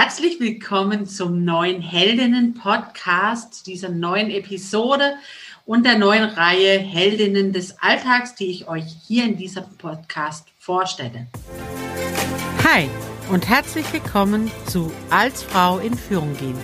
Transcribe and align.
Herzlich 0.00 0.38
willkommen 0.38 1.06
zum 1.06 1.44
neuen 1.44 1.82
Heldinnen-Podcast, 1.82 3.66
dieser 3.66 3.88
neuen 3.88 4.30
Episode 4.30 5.14
und 5.66 5.84
der 5.84 5.98
neuen 5.98 6.22
Reihe 6.22 6.78
Heldinnen 6.78 7.52
des 7.52 7.80
Alltags, 7.80 8.36
die 8.36 8.46
ich 8.46 8.68
euch 8.68 8.84
hier 9.08 9.24
in 9.24 9.36
diesem 9.36 9.64
Podcast 9.76 10.46
vorstelle. 10.60 11.26
Hi 12.62 12.88
und 13.28 13.48
herzlich 13.48 13.92
willkommen 13.92 14.52
zu 14.66 14.92
Als 15.10 15.42
Frau 15.42 15.78
in 15.78 15.94
Führung 15.94 16.32
gehen. 16.36 16.56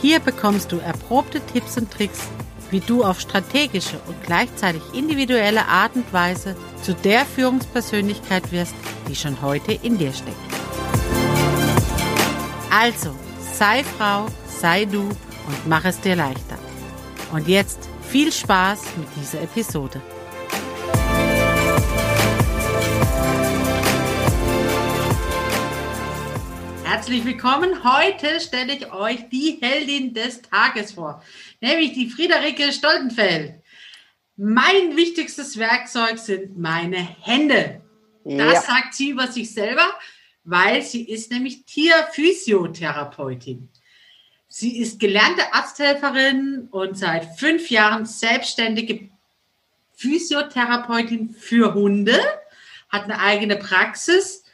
Hier 0.00 0.20
bekommst 0.20 0.70
du 0.70 0.76
erprobte 0.76 1.40
Tipps 1.52 1.76
und 1.76 1.90
Tricks, 1.90 2.28
wie 2.70 2.80
du 2.80 3.02
auf 3.02 3.18
strategische 3.18 3.98
und 4.06 4.22
gleichzeitig 4.22 4.82
individuelle 4.94 5.66
Art 5.66 5.96
und 5.96 6.12
Weise 6.12 6.54
zu 6.82 6.94
der 6.94 7.26
Führungspersönlichkeit 7.26 8.52
wirst, 8.52 8.74
die 9.08 9.16
schon 9.16 9.42
heute 9.42 9.72
in 9.72 9.98
dir 9.98 10.12
steckt. 10.12 10.55
Also, 12.78 13.16
sei 13.54 13.82
Frau, 13.82 14.26
sei 14.46 14.84
du 14.84 15.08
und 15.08 15.66
mach 15.66 15.86
es 15.86 15.98
dir 15.98 16.14
leichter. 16.14 16.58
Und 17.32 17.48
jetzt 17.48 17.88
viel 18.02 18.30
Spaß 18.30 18.98
mit 18.98 19.08
dieser 19.16 19.40
Episode. 19.40 20.02
Herzlich 26.84 27.24
willkommen. 27.24 27.82
Heute 27.82 28.40
stelle 28.40 28.74
ich 28.74 28.92
euch 28.92 29.26
die 29.30 29.58
Heldin 29.62 30.12
des 30.12 30.42
Tages 30.42 30.92
vor, 30.92 31.22
nämlich 31.62 31.94
die 31.94 32.10
Friederike 32.10 32.72
Stoltenfeld. 32.72 33.54
Mein 34.36 34.96
wichtigstes 34.96 35.56
Werkzeug 35.56 36.18
sind 36.18 36.58
meine 36.58 36.98
Hände. 37.22 37.80
Das 38.22 38.52
ja. 38.52 38.60
sagt 38.60 38.92
sie 38.92 39.08
über 39.08 39.28
sich 39.28 39.54
selber 39.54 39.94
weil 40.46 40.80
sie 40.80 41.02
ist 41.02 41.30
nämlich 41.30 41.66
Tierphysiotherapeutin. 41.66 43.68
Sie 44.48 44.78
ist 44.78 44.98
gelernte 45.00 45.52
Arzthelferin 45.52 46.68
und 46.70 46.96
seit 46.96 47.38
fünf 47.38 47.68
Jahren 47.68 48.06
selbstständige 48.06 49.10
Physiotherapeutin 49.96 51.34
für 51.34 51.74
Hunde, 51.74 52.18
hat 52.88 53.04
eine 53.04 53.18
eigene 53.18 53.56
Praxis, 53.56 54.44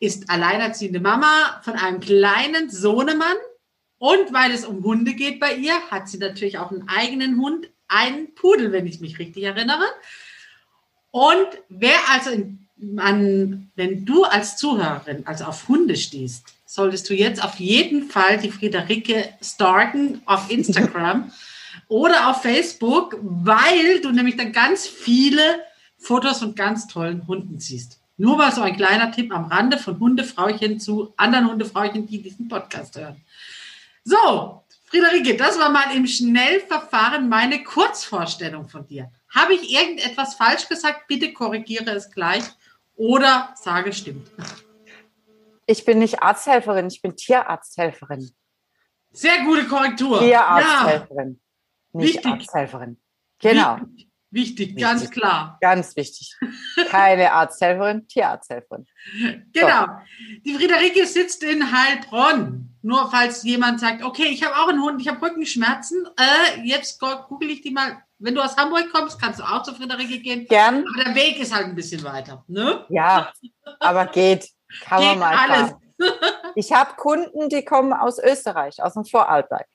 ist 0.00 0.28
alleinerziehende 0.28 1.00
Mama 1.00 1.60
von 1.62 1.74
einem 1.74 2.00
kleinen 2.00 2.68
Sohnemann 2.68 3.36
und 3.98 4.32
weil 4.32 4.50
es 4.50 4.64
um 4.64 4.82
Hunde 4.82 5.14
geht 5.14 5.38
bei 5.38 5.54
ihr, 5.54 5.80
hat 5.90 6.08
sie 6.08 6.18
natürlich 6.18 6.58
auch 6.58 6.72
einen 6.72 6.88
eigenen 6.88 7.40
Hund, 7.40 7.70
einen 7.86 8.34
Pudel, 8.34 8.72
wenn 8.72 8.88
ich 8.88 8.98
mich 9.00 9.20
richtig 9.20 9.44
erinnere. 9.44 9.86
Und 11.10 11.48
wer 11.68 11.98
also 12.10 12.30
in 12.30 12.67
man, 12.80 13.70
wenn 13.74 14.04
du 14.04 14.24
als 14.24 14.56
Zuhörerin 14.56 15.26
also 15.26 15.44
auf 15.44 15.68
Hunde 15.68 15.96
stehst, 15.96 16.44
solltest 16.66 17.08
du 17.08 17.14
jetzt 17.14 17.42
auf 17.42 17.56
jeden 17.56 18.08
Fall 18.08 18.38
die 18.38 18.50
Friederike 18.50 19.28
stalken 19.42 20.22
auf 20.26 20.50
Instagram 20.50 21.32
oder 21.88 22.30
auf 22.30 22.42
Facebook, 22.42 23.16
weil 23.20 24.00
du 24.02 24.10
nämlich 24.10 24.36
dann 24.36 24.52
ganz 24.52 24.86
viele 24.86 25.42
Fotos 25.96 26.38
von 26.38 26.54
ganz 26.54 26.86
tollen 26.86 27.26
Hunden 27.26 27.58
siehst. 27.58 27.98
Nur 28.16 28.36
mal 28.36 28.52
so 28.52 28.62
ein 28.62 28.76
kleiner 28.76 29.12
Tipp 29.12 29.32
am 29.32 29.46
Rande 29.46 29.78
von 29.78 29.98
Hundefrauchen 29.98 30.80
zu 30.80 31.14
anderen 31.16 31.48
Hundefrauchen, 31.50 32.06
die 32.06 32.22
diesen 32.22 32.48
Podcast 32.48 32.96
hören. 32.96 33.22
So, 34.04 34.64
Friederike, 34.84 35.36
das 35.36 35.58
war 35.58 35.70
mal 35.70 35.94
im 35.94 36.06
Schnellverfahren 36.06 37.28
meine 37.28 37.62
Kurzvorstellung 37.62 38.68
von 38.68 38.86
dir. 38.86 39.10
Habe 39.28 39.54
ich 39.54 39.70
irgendetwas 39.70 40.34
falsch 40.34 40.68
gesagt? 40.68 41.06
Bitte 41.08 41.32
korrigiere 41.32 41.90
es 41.90 42.10
gleich 42.10 42.42
oder 42.98 43.54
sage 43.54 43.92
stimmt. 43.92 44.30
Ich 45.66 45.84
bin 45.84 45.98
nicht 45.98 46.22
Arzthelferin, 46.22 46.88
ich 46.88 47.00
bin 47.00 47.16
Tierarzthelferin. 47.16 48.30
Sehr 49.12 49.44
gute 49.44 49.66
Korrektur. 49.66 50.18
Tierarzthelferin, 50.18 51.40
ja. 51.92 52.00
nicht 52.00 52.14
Wichtig. 52.16 52.32
Arzthelferin. 52.32 53.00
Genau. 53.38 53.78
Wichtig, 54.30 54.68
wichtig, 54.70 54.76
ganz 54.76 55.02
Wichtig. 55.02 55.20
klar. 55.20 55.58
Ganz 55.60 55.96
wichtig. 55.96 56.36
Keine 56.88 57.32
Arzthelferin, 57.32 58.06
Tierarzthelferin. 58.08 58.86
Genau. 59.52 59.86
Die 60.44 60.54
Friederike 60.54 61.06
sitzt 61.06 61.42
in 61.44 61.72
Heilbronn. 61.72 62.76
Nur 62.82 63.10
falls 63.10 63.42
jemand 63.42 63.80
sagt, 63.80 64.02
okay, 64.02 64.26
ich 64.26 64.42
habe 64.44 64.56
auch 64.56 64.68
einen 64.68 64.82
Hund, 64.82 65.00
ich 65.00 65.08
habe 65.08 65.20
Rückenschmerzen, 65.20 66.06
äh, 66.16 66.60
jetzt 66.62 67.00
google 67.00 67.50
ich 67.50 67.62
die 67.62 67.70
mal 67.70 68.02
wenn 68.18 68.34
du 68.34 68.42
aus 68.42 68.56
Hamburg 68.56 68.90
kommst, 68.92 69.20
kannst 69.20 69.40
du 69.40 69.44
auch 69.44 69.62
zu 69.62 69.74
Friederike 69.74 70.18
gehen. 70.20 70.46
Gern. 70.46 70.84
Aber 70.94 71.04
der 71.04 71.14
Weg 71.14 71.38
ist 71.38 71.54
halt 71.54 71.66
ein 71.66 71.74
bisschen 71.74 72.02
weiter. 72.04 72.44
Ne? 72.48 72.84
Ja, 72.88 73.32
aber 73.80 74.06
geht. 74.06 74.48
Kann 74.82 75.00
Geht 75.00 75.08
man 75.10 75.18
mal 75.18 75.36
alles. 75.36 75.70
fahren. 75.70 75.82
Ich 76.54 76.72
habe 76.72 76.94
Kunden, 76.96 77.48
die 77.48 77.64
kommen 77.64 77.92
aus 77.92 78.18
Österreich, 78.18 78.82
aus 78.82 78.94
dem 78.94 79.04
Vorarlberg. 79.04 79.66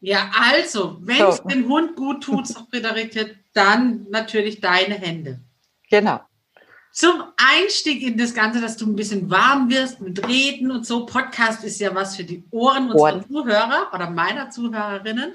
Ja, 0.00 0.30
also, 0.40 0.98
wenn 1.00 1.22
es 1.26 1.36
So. 1.38 1.44
dem 1.48 1.68
Hund 1.68 1.96
gut 1.96 2.22
tut, 2.22 2.46
sagt 2.46 2.70
Friederike, 2.70 3.36
dann 3.54 4.06
natürlich 4.10 4.60
deine 4.60 4.94
Hände. 4.94 5.40
Genau. 5.90 6.20
Zum 6.92 7.24
Einstieg 7.36 8.02
in 8.02 8.16
das 8.16 8.32
Ganze, 8.34 8.60
dass 8.60 8.76
du 8.76 8.86
ein 8.86 8.96
bisschen 8.96 9.30
warm 9.30 9.68
wirst 9.70 10.00
mit 10.00 10.26
Reden 10.26 10.70
und 10.70 10.86
so. 10.86 11.04
Podcast 11.06 11.62
ist 11.64 11.78
ja 11.80 11.94
was 11.94 12.16
für 12.16 12.24
die 12.24 12.44
Ohren 12.50 12.90
unserer 12.90 13.00
Ohren. 13.00 13.26
Zuhörer 13.28 13.90
oder 13.92 14.10
meiner 14.10 14.48
Zuhörerinnen. 14.50 15.34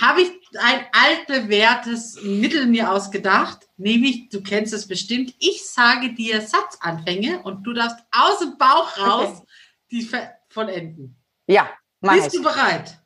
Habe 0.00 0.20
ich 0.22 0.30
ein 0.58 0.86
altbewährtes 0.92 2.20
Mittel 2.22 2.66
mir 2.66 2.92
ausgedacht, 2.92 3.66
nämlich, 3.78 4.28
du 4.28 4.42
kennst 4.42 4.74
es 4.74 4.86
bestimmt, 4.86 5.34
ich 5.38 5.64
sage 5.66 6.12
dir 6.12 6.42
Satzanfänge 6.42 7.42
und 7.42 7.62
du 7.64 7.72
darfst 7.72 7.98
aus 8.12 8.38
dem 8.40 8.58
Bauch 8.58 8.98
raus 8.98 9.38
Okay. 9.38 9.46
die 9.90 10.10
vollenden. 10.50 11.16
Ja, 11.46 11.70
mach 12.00 12.12
Bist 12.14 12.26
ich. 12.28 12.34
du 12.34 12.42
bereit? 12.42 12.98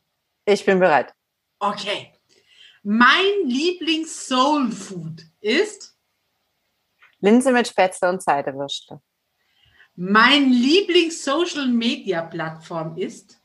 Ich 0.44 0.64
bin 0.64 0.80
bereit. 0.80 1.14
Okay. 1.60 2.12
Mein 2.82 3.46
Lieblings-Soul-Food 3.46 5.22
ist 5.40 5.96
Linse 7.20 7.52
mit 7.52 7.68
Spätzle 7.68 8.08
und 8.08 8.20
Seidewürste. 8.20 9.00
Mein 9.94 10.50
Lieblings-Social-Media-Plattform 10.50 12.96
ist 12.96 13.40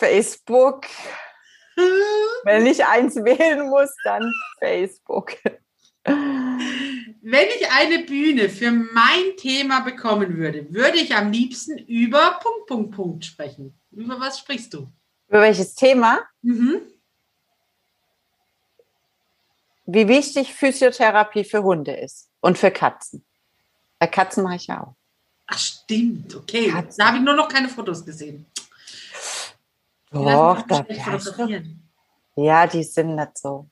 Facebook. 0.00 0.86
Wenn 2.44 2.66
ich 2.66 2.84
eins 2.84 3.16
wählen 3.16 3.68
muss, 3.68 3.94
dann 4.02 4.32
Facebook. 4.58 5.36
Wenn 6.04 7.48
ich 7.48 7.70
eine 7.70 8.04
Bühne 8.04 8.48
für 8.48 8.70
mein 8.70 9.36
Thema 9.36 9.80
bekommen 9.80 10.38
würde, 10.38 10.72
würde 10.72 10.98
ich 10.98 11.14
am 11.14 11.30
liebsten 11.30 11.78
über 11.78 12.40
Punkt, 12.42 12.66
Punkt, 12.66 12.96
Punkt 12.96 13.24
sprechen. 13.26 13.78
Über 13.90 14.18
was 14.18 14.38
sprichst 14.38 14.72
du? 14.72 14.90
Über 15.28 15.42
welches 15.42 15.74
Thema? 15.74 16.20
Mhm. 16.42 16.80
Wie 19.84 20.08
wichtig 20.08 20.54
Physiotherapie 20.54 21.44
für 21.44 21.62
Hunde 21.62 21.92
ist 21.92 22.30
und 22.40 22.56
für 22.56 22.70
Katzen. 22.70 23.24
Bei 23.98 24.06
Katzen 24.06 24.42
mache 24.42 24.56
ich 24.56 24.66
ja 24.68 24.82
auch. 24.82 24.94
Ach, 25.46 25.58
stimmt. 25.58 26.34
Okay. 26.34 26.70
Katzen. 26.70 26.98
Da 26.98 27.08
habe 27.08 27.18
ich 27.18 27.22
nur 27.22 27.34
noch 27.34 27.48
keine 27.48 27.68
Fotos 27.68 28.04
gesehen. 28.04 28.46
Doch, 30.10 30.62
da, 30.66 30.84
ja, 32.36 32.66
die 32.66 32.82
sind 32.82 33.14
nicht 33.14 33.38
so 33.38 33.68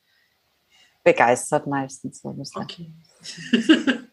begeistert 1.03 1.67
meistens. 1.67 2.21
So 2.21 2.37
Okay. 2.55 2.93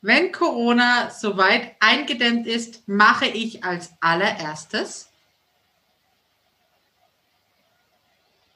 Wenn 0.00 0.32
Corona 0.32 1.10
soweit 1.10 1.72
eingedämmt 1.80 2.46
ist, 2.46 2.88
mache 2.88 3.26
ich 3.26 3.64
als 3.64 3.92
allererstes 4.00 5.08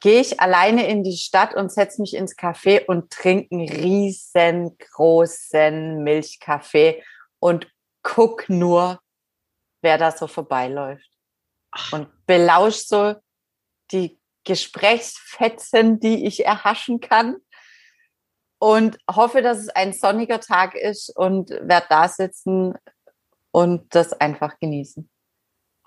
Gehe 0.03 0.21
ich 0.21 0.39
alleine 0.41 0.87
in 0.89 1.05
die 1.05 1.17
Stadt 1.17 1.55
und 1.55 1.71
setze 1.71 2.01
mich 2.01 2.15
ins 2.15 2.37
Café 2.37 2.85
und 2.87 3.13
trinke 3.13 3.55
einen 3.55 3.69
riesengroßen 3.69 6.03
Milchkaffee 6.03 7.05
und 7.39 7.69
guck 8.03 8.49
nur, 8.49 9.01
wer 9.81 9.99
da 9.99 10.11
so 10.11 10.27
vorbeiläuft. 10.27 11.09
Und 11.93 12.09
belausch 12.27 12.77
so 12.77 13.15
die 13.91 14.19
Gesprächsfetzen, 14.45 16.01
die 16.01 16.27
ich 16.27 16.45
erhaschen 16.45 17.01
kann. 17.01 17.37
Und 18.59 18.99
hoffe, 19.11 19.43
dass 19.43 19.59
es 19.59 19.69
ein 19.71 19.93
sonniger 19.93 20.39
Tag 20.41 20.75
ist 20.75 21.11
und 21.17 21.51
werde 21.51 21.87
da 21.89 22.09
sitzen 22.09 22.75
und 23.51 23.95
das 23.95 24.13
einfach 24.13 24.59
genießen. 24.61 25.09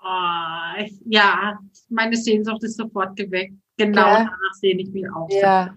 Oh, 0.02 0.78
ich, 0.78 1.00
ja, 1.06 1.58
meine 1.88 2.16
Sehnsucht 2.16 2.62
ist 2.64 2.76
sofort 2.76 3.16
geweckt. 3.16 3.54
Genau 3.76 4.06
Ja. 4.06 4.16
danach 4.18 4.52
sehne 4.60 4.82
ich 4.82 4.90
mich 4.90 5.06
auch. 5.10 5.28
Ja. 5.30 5.76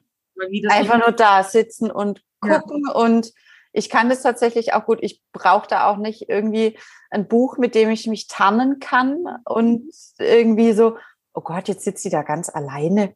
Einfach 0.69 0.99
nur 0.99 1.11
da 1.11 1.43
sitzen 1.43 1.89
und 1.91 2.21
Ja. 2.43 2.59
gucken 2.59 2.87
und 2.89 3.33
ich 3.71 3.89
kann 3.89 4.09
das 4.09 4.21
tatsächlich 4.23 4.73
auch 4.73 4.85
gut. 4.85 4.99
Ich 5.01 5.21
brauche 5.31 5.67
da 5.67 5.87
auch 5.87 5.97
nicht 5.97 6.29
irgendwie 6.29 6.77
ein 7.11 7.27
Buch, 7.27 7.57
mit 7.57 7.75
dem 7.75 7.89
ich 7.89 8.07
mich 8.07 8.27
tarnen 8.27 8.79
kann 8.79 9.23
und 9.45 9.91
irgendwie 10.17 10.73
so, 10.73 10.97
oh 11.33 11.41
Gott, 11.41 11.67
jetzt 11.67 11.83
sitzt 11.83 12.03
sie 12.03 12.09
da 12.09 12.23
ganz 12.23 12.49
alleine. 12.49 13.13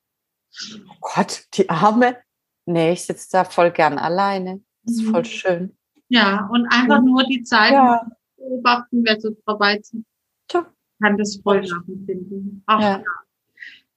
Oh 0.90 0.96
Gott, 1.02 1.46
die 1.56 1.70
Arme. 1.70 2.18
Nee, 2.66 2.94
ich 2.94 3.06
sitze 3.06 3.28
da 3.32 3.44
voll 3.44 3.72
gern 3.72 3.98
alleine. 3.98 4.62
Das 4.84 4.96
ist 4.96 5.10
voll 5.10 5.22
Mhm. 5.22 5.26
schön. 5.26 5.78
Ja, 6.10 6.48
und 6.52 6.68
einfach 6.72 7.02
nur 7.02 7.24
die 7.24 7.44
Zeit 7.44 7.72
Ja. 7.74 8.06
beobachten, 8.38 9.04
wer 9.04 9.20
so 9.20 9.32
vorbeizieht, 9.46 10.06
Tja. 10.48 10.66
kann 11.02 11.18
das 11.18 11.38
voll 11.44 11.62
nachempfinden. 11.62 12.64
Ach, 12.68 12.80
Ja. 12.80 12.90
ja. 13.00 13.04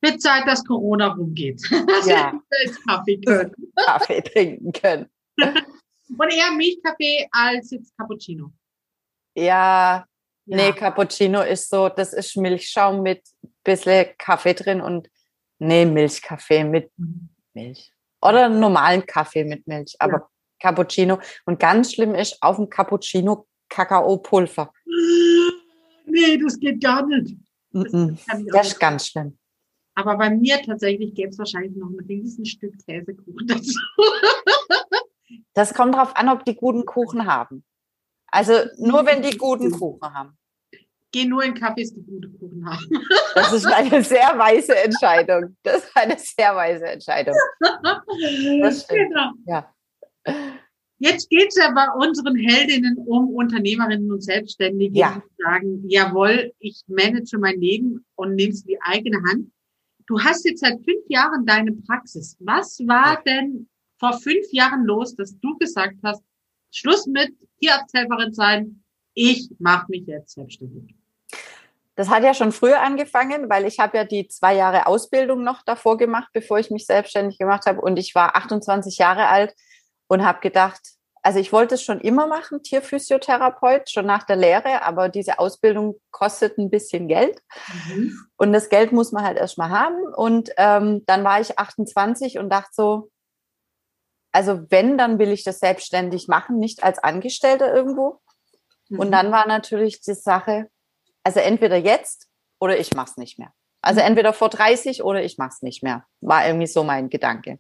Wird 0.03 0.21
Zeit, 0.23 0.47
dass 0.47 0.65
Corona 0.65 1.09
rumgeht. 1.09 1.61
Dass 1.89 2.07
Ja. 2.07 2.33
wir 2.51 2.75
Kaffee 2.87 3.21
können. 3.21 3.53
Kaffee 3.77 4.21
trinken 4.23 4.73
können. 4.73 5.07
Und 6.09 6.33
eher 6.33 6.51
Milchkaffee 6.53 7.29
als 7.31 7.71
jetzt 7.71 7.97
Cappuccino. 7.97 8.51
Ja, 9.35 10.07
Ja. 10.49 10.57
nee, 10.57 10.73
Cappuccino 10.73 11.43
ist 11.43 11.69
so, 11.69 11.89
das 11.89 12.13
ist 12.13 12.37
Milchschaum 12.37 13.03
mit 13.03 13.23
bisschen 13.65 14.07
Kaffee 14.19 14.55
drin 14.55 14.81
und 14.81 15.09
nee, 15.59 15.85
Milchkaffee 15.85 16.65
mit 16.65 16.91
Mhm. 16.97 17.29
Milch. 17.55 17.93
Oder 18.23 18.49
normalen 18.49 19.05
Kaffee 19.07 19.45
mit 19.45 19.67
Milch, 19.67 19.95
aber 19.99 20.29
Cappuccino. 20.61 21.19
Und 21.45 21.59
ganz 21.61 21.93
schlimm 21.95 22.15
ist 22.15 22.43
auf 22.43 22.57
dem 22.57 22.69
Cappuccino 22.71 23.47
Kakaopulver. 23.69 24.73
Nee, 26.09 26.39
das 26.39 26.59
geht 26.59 26.81
gar 26.83 27.05
nicht. 27.07 27.37
Das 27.73 27.93
nicht. 27.93 28.27
ist 28.63 28.81
ganz 28.81 29.09
schlimm. 29.09 29.37
Aber 29.95 30.17
bei 30.17 30.31
mir 30.31 30.63
tatsächlich 30.63 31.15
gäbe 31.15 31.29
es 31.31 31.39
wahrscheinlich 31.39 31.75
noch 31.77 31.89
ein 31.91 31.99
riesen 32.07 32.47
Stück 32.47 32.75
Käsekuchen 32.87 33.47
dazu. 33.47 33.79
Das 35.57 35.73
kommt 35.73 35.95
darauf 35.95 36.15
an, 36.17 36.29
ob 36.29 36.45
die 36.45 36.55
guten 36.55 36.85
Kuchen 36.85 37.27
haben. 37.27 37.65
Also 38.31 38.53
nur 38.79 39.07
wenn 39.07 39.23
die 39.23 39.39
guten 39.39 39.71
Kuchen 39.71 40.13
haben. 40.13 40.37
Geh 41.13 41.25
nur 41.25 41.43
in 41.45 41.55
Cafés, 41.55 41.95
die 41.95 42.03
gute 42.05 42.29
Kuchen 42.29 42.69
haben. 42.69 42.85
Das 43.35 43.53
ist 43.53 43.65
eine 43.65 44.03
sehr 44.05 44.37
weise 44.37 44.77
Entscheidung. 44.77 45.57
Das 45.63 45.85
ist 45.85 45.97
eine 45.97 46.19
sehr 46.19 46.55
weise 46.55 46.85
Entscheidung. 46.85 47.35
Das 48.61 48.83
stimmt. 48.85 49.09
Genau. 49.09 49.31
Ja. 49.47 49.75
Jetzt 50.99 51.31
geht 51.31 51.49
es 51.49 51.57
ja 51.57 51.71
bei 51.73 51.89
unseren 52.07 52.37
Heldinnen 52.37 52.99
um 53.07 53.31
Unternehmerinnen 53.35 54.11
und 54.13 54.23
Selbstständige, 54.23 54.99
Ja. 54.99 55.23
die 55.25 55.43
sagen, 55.43 55.85
jawohl, 55.89 56.53
ich 56.59 56.83
manage 56.87 57.39
mein 57.39 57.61
Leben 57.61 58.05
und 58.15 58.35
nehme 58.35 58.53
es 58.53 58.63
in 58.63 58.69
die 58.69 58.83
eigene 58.83 59.23
Hand. 59.29 59.51
Du 60.07 60.21
hast 60.21 60.45
jetzt 60.45 60.61
seit 60.61 60.85
fünf 60.85 61.05
Jahren 61.09 61.47
deine 61.47 61.73
Praxis. 61.73 62.37
Was 62.41 62.79
war 62.87 63.23
denn 63.25 63.69
vor 63.99 64.19
fünf 64.19 64.47
Jahren 64.53 64.85
los, 64.85 65.15
dass 65.15 65.39
du 65.41 65.57
gesagt 65.59 65.97
hast, 66.05 66.23
Schluss 66.71 67.07
mit 67.07 67.33
Tierarzthelferin 67.61 68.35
sein, 68.35 68.83
ich 69.15 69.51
mache 69.59 69.87
mich 69.89 70.07
jetzt 70.07 70.35
selbstständig? 70.35 70.95
Das 71.95 72.11
hat 72.11 72.23
ja 72.23 72.35
schon 72.35 72.53
früher 72.53 72.83
angefangen, 72.83 73.49
weil 73.49 73.65
ich 73.65 73.79
habe 73.81 73.97
ja 73.97 74.05
die 74.05 74.29
zwei 74.29 74.55
Jahre 74.55 74.87
Ausbildung 74.87 75.43
noch 75.43 75.63
davor 75.63 75.97
gemacht, 75.97 76.29
bevor 76.35 76.59
ich 76.59 76.71
mich 76.71 76.85
selbstständig 76.85 77.39
gemacht 77.39 77.65
habe. 77.65 77.81
Und 77.81 77.97
ich 77.99 78.15
war 78.15 78.37
28 78.37 78.99
Jahre 78.99 79.29
alt 79.29 79.55
und 80.07 80.23
habe 80.23 80.41
gedacht, 80.41 80.81
also 81.23 81.41
ich 81.41 81.53
wollte 81.53 81.75
es 81.75 81.83
schon 81.83 82.01
immer 82.01 82.29
machen, 82.29 82.63
Tierphysiotherapeut, 82.63 83.91
schon 83.91 84.07
nach 84.07 84.23
der 84.23 84.37
Lehre, 84.37 84.83
aber 84.83 85.09
diese 85.09 85.41
Ausbildung 85.41 85.99
kostet 86.13 86.57
ein 86.59 86.71
bisschen 86.71 87.09
Geld. 87.09 87.43
Und 88.37 88.53
das 88.53 88.69
Geld 88.69 88.93
muss 88.93 89.11
man 89.11 89.25
halt 89.25 89.39
erstmal 89.39 89.71
haben. 89.71 90.07
Und 90.15 90.51
ähm, 90.57 91.03
dann 91.07 91.25
war 91.25 91.41
ich 91.41 91.59
28 91.59 92.39
und 92.39 92.51
dachte 92.51 92.71
so, 92.73 93.11
also 94.37 94.67
wenn, 94.69 94.99
dann 94.99 95.19
will 95.19 95.31
ich 95.33 95.45
das 95.45 95.61
selbstständig 95.61 96.29
machen, 96.29 96.59
nicht 96.59 96.83
als 96.83 96.99
Angestellter 96.99 97.75
irgendwo. 97.75 98.21
Mhm. 98.91 98.99
Und 98.99 99.11
dann 99.11 99.33
war 99.33 99.49
natürlich 99.49 100.03
die 100.03 100.13
Sache, 100.13 100.69
also 101.25 101.41
entweder 101.41 101.79
jetzt 101.79 102.29
oder 102.61 102.79
ich 102.79 102.93
mach's 102.93 103.17
nicht 103.17 103.39
mehr. 103.39 103.55
Also 103.81 104.01
entweder 104.01 104.35
vor 104.35 104.51
30 104.51 105.03
oder 105.03 105.23
ich 105.25 105.39
mach's 105.39 105.63
nicht 105.63 105.83
mehr. 105.83 106.05
War 106.21 106.47
irgendwie 106.47 106.67
so 106.67 106.85
mein 106.85 107.09
Gedanke. 107.09 107.59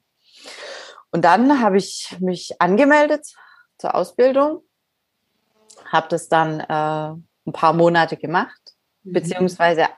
Und 1.11 1.25
dann 1.25 1.63
habe 1.63 1.79
ich 1.79 2.15
mich 2.21 2.61
angemeldet 2.61 3.27
zur 3.79 3.95
Ausbildung, 3.95 4.63
habe 5.87 6.09
das 6.09 6.29
dann 6.29 6.61
äh, 6.61 6.69
ein 7.47 7.53
paar 7.53 7.73
Monate 7.73 8.19
gemacht, 8.19 8.61
Mhm. 9.03 9.13
beziehungsweise 9.13 9.89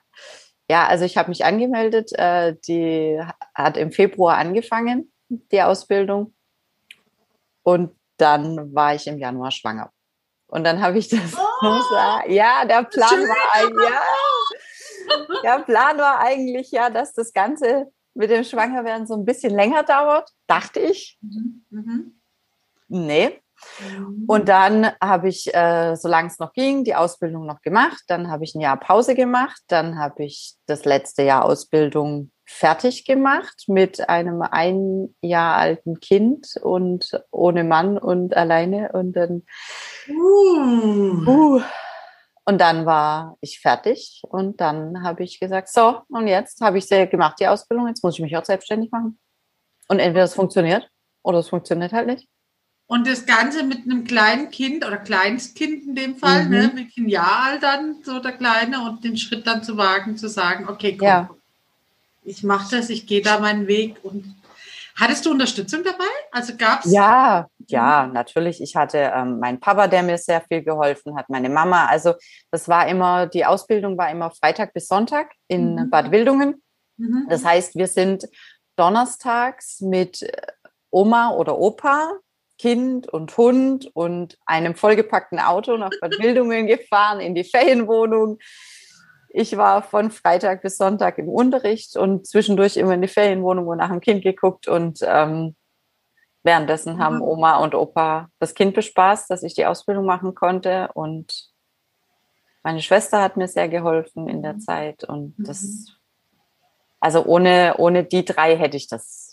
ja, 0.70 0.86
also 0.86 1.04
ich 1.04 1.16
habe 1.16 1.30
mich 1.30 1.44
angemeldet. 1.44 2.12
Äh, 2.12 2.54
die 2.68 3.20
hat 3.52 3.76
im 3.76 3.90
Februar 3.90 4.36
angefangen, 4.36 5.10
die 5.28 5.62
Ausbildung. 5.62 6.34
Und 7.62 7.94
dann 8.16 8.74
war 8.74 8.94
ich 8.94 9.06
im 9.06 9.18
Januar 9.18 9.50
schwanger. 9.50 9.92
Und 10.46 10.64
dann 10.64 10.80
habe 10.80 10.98
ich 10.98 11.08
das, 11.08 11.20
ja, 12.28 12.64
der 12.64 12.84
Plan 12.84 13.08
schön. 13.08 13.28
war 13.28 13.52
eigentlich, 13.52 13.90
ja, 15.44 15.58
der 15.58 15.58
Plan 15.64 15.98
war 15.98 16.20
eigentlich 16.20 16.70
ja, 16.70 16.90
dass 16.90 17.12
das 17.12 17.32
Ganze 17.32 17.92
mit 18.14 18.30
dem 18.30 18.44
Schwangerwerden 18.44 19.06
so 19.06 19.14
ein 19.14 19.24
bisschen 19.24 19.54
länger 19.54 19.82
dauert, 19.82 20.30
dachte 20.46 20.80
ich. 20.80 21.18
Mhm. 21.20 21.64
Mhm. 21.70 22.20
Nee. 22.88 23.40
Mhm. 23.80 24.24
Und 24.26 24.48
dann 24.48 24.92
habe 25.00 25.28
ich, 25.28 25.52
äh, 25.54 25.94
solange 25.96 26.28
es 26.28 26.38
noch 26.38 26.52
ging, 26.52 26.84
die 26.84 26.94
Ausbildung 26.94 27.46
noch 27.46 27.60
gemacht. 27.60 28.02
Dann 28.08 28.30
habe 28.30 28.44
ich 28.44 28.54
ein 28.54 28.60
Jahr 28.60 28.78
Pause 28.78 29.14
gemacht. 29.14 29.60
Dann 29.68 29.98
habe 29.98 30.24
ich 30.24 30.54
das 30.66 30.84
letzte 30.84 31.22
Jahr 31.22 31.44
Ausbildung 31.44 32.30
fertig 32.44 33.04
gemacht 33.04 33.64
mit 33.66 34.08
einem 34.08 34.40
ein 34.40 35.14
Jahr 35.20 35.56
alten 35.56 36.00
Kind 36.00 36.56
und 36.62 37.22
ohne 37.30 37.62
Mann 37.62 37.98
und 37.98 38.36
alleine. 38.36 38.90
Und 38.92 39.12
dann, 39.12 39.42
Uh. 40.08 41.26
uh, 41.26 41.62
und 42.46 42.58
dann 42.58 42.86
war 42.86 43.36
ich 43.42 43.60
fertig. 43.60 44.22
Und 44.26 44.62
dann 44.62 45.02
habe 45.02 45.22
ich 45.22 45.38
gesagt, 45.38 45.68
so, 45.68 46.00
und 46.08 46.26
jetzt 46.26 46.62
habe 46.62 46.78
ich 46.78 46.86
sie 46.86 47.06
gemacht, 47.06 47.36
die 47.38 47.48
Ausbildung. 47.48 47.88
Jetzt 47.88 48.02
muss 48.02 48.14
ich 48.14 48.22
mich 48.22 48.36
auch 48.36 48.44
selbstständig 48.44 48.90
machen. 48.90 49.18
Und 49.88 49.98
entweder 49.98 50.24
es 50.24 50.34
funktioniert 50.34 50.88
oder 51.22 51.38
es 51.38 51.48
funktioniert 51.50 51.92
halt 51.92 52.06
nicht. 52.06 52.28
Und 52.90 53.06
das 53.06 53.26
Ganze 53.26 53.64
mit 53.64 53.84
einem 53.84 54.04
kleinen 54.04 54.50
Kind 54.50 54.84
oder 54.84 54.96
Kleinstkind 54.96 55.84
in 55.88 55.94
dem 55.94 56.16
Fall, 56.16 56.44
Mhm. 56.46 56.50
ne, 56.50 56.72
mit 56.74 56.96
ein 56.96 57.08
Jahr 57.08 57.42
alt 57.44 57.62
dann, 57.62 57.96
so 58.02 58.18
der 58.18 58.32
Kleine, 58.32 58.80
und 58.82 59.04
den 59.04 59.16
Schritt 59.18 59.46
dann 59.46 59.62
zu 59.62 59.76
wagen, 59.76 60.16
zu 60.16 60.26
sagen, 60.28 60.66
okay, 60.68 60.96
komm, 60.96 61.06
Ja. 61.06 61.30
ich 62.24 62.42
mache 62.42 62.74
das, 62.76 62.88
ich 62.88 63.06
gehe 63.06 63.20
da 63.20 63.38
meinen 63.40 63.66
Weg. 63.66 63.96
Und 64.02 64.34
hattest 64.96 65.26
du 65.26 65.30
Unterstützung 65.32 65.84
dabei? 65.84 66.08
Also 66.32 66.56
gab 66.56 66.82
es? 66.86 66.90
Ja, 66.90 67.46
ja, 67.66 68.06
natürlich. 68.06 68.62
Ich 68.62 68.74
hatte 68.74 68.96
ähm, 69.14 69.38
meinen 69.38 69.60
Papa, 69.60 69.86
der 69.86 70.02
mir 70.02 70.16
sehr 70.16 70.40
viel 70.40 70.62
geholfen 70.62 71.14
hat, 71.14 71.28
meine 71.28 71.50
Mama. 71.50 71.84
Also 71.86 72.14
das 72.50 72.68
war 72.68 72.88
immer, 72.88 73.26
die 73.26 73.44
Ausbildung 73.44 73.98
war 73.98 74.10
immer 74.10 74.30
Freitag 74.30 74.72
bis 74.72 74.88
Sonntag 74.88 75.32
in 75.46 75.74
Mhm. 75.74 75.90
Bad 75.90 76.10
Wildungen. 76.10 76.62
Mhm. 76.96 77.26
Das 77.28 77.44
heißt, 77.44 77.74
wir 77.76 77.86
sind 77.86 78.26
donnerstags 78.76 79.82
mit 79.82 80.26
Oma 80.90 81.32
oder 81.34 81.58
Opa, 81.58 82.12
Kind 82.58 83.08
und 83.08 83.36
Hund 83.36 83.90
und 83.94 84.36
einem 84.46 84.74
vollgepackten 84.74 85.38
Auto 85.38 85.76
nach 85.76 85.90
Bad 86.00 86.18
Wildungen 86.18 86.66
gefahren 86.66 87.20
in 87.20 87.34
die 87.34 87.44
Ferienwohnung. 87.44 88.38
Ich 89.30 89.56
war 89.56 89.82
von 89.82 90.10
Freitag 90.10 90.62
bis 90.62 90.76
Sonntag 90.76 91.18
im 91.18 91.28
Unterricht 91.28 91.96
und 91.96 92.26
zwischendurch 92.26 92.76
immer 92.76 92.94
in 92.94 93.02
die 93.02 93.08
Ferienwohnung 93.08 93.66
und 93.68 93.78
nach 93.78 93.90
dem 93.90 94.00
Kind 94.00 94.22
geguckt 94.22 94.66
und 94.68 95.00
ähm, 95.02 95.54
währenddessen 96.42 96.98
haben 96.98 97.16
Mhm. 97.16 97.22
Oma 97.22 97.58
und 97.58 97.74
Opa 97.74 98.28
das 98.38 98.54
Kind 98.54 98.74
bespaßt, 98.74 99.28
dass 99.30 99.42
ich 99.42 99.54
die 99.54 99.66
Ausbildung 99.66 100.06
machen 100.06 100.34
konnte 100.34 100.90
und 100.94 101.50
meine 102.64 102.82
Schwester 102.82 103.22
hat 103.22 103.36
mir 103.36 103.48
sehr 103.48 103.68
geholfen 103.68 104.28
in 104.28 104.42
der 104.42 104.54
Mhm. 104.54 104.60
Zeit 104.60 105.04
und 105.04 105.34
das, 105.38 105.62
Mhm. 105.62 105.86
also 107.00 107.24
ohne, 107.24 107.74
ohne 107.78 108.04
die 108.04 108.24
drei 108.24 108.56
hätte 108.56 108.76
ich 108.76 108.88
das 108.88 109.27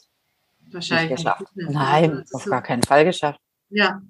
Wahrscheinlich 0.76 1.10
nicht 1.12 1.18
geschafft. 1.24 1.56
nicht. 1.56 1.70
Nein, 1.72 2.12
Also, 2.18 2.36
auf 2.38 2.46
gar 2.46 2.62
keinen 2.62 2.84
Fall 2.84 3.06
geschafft. 3.06 3.40
Ja. 3.70 4.02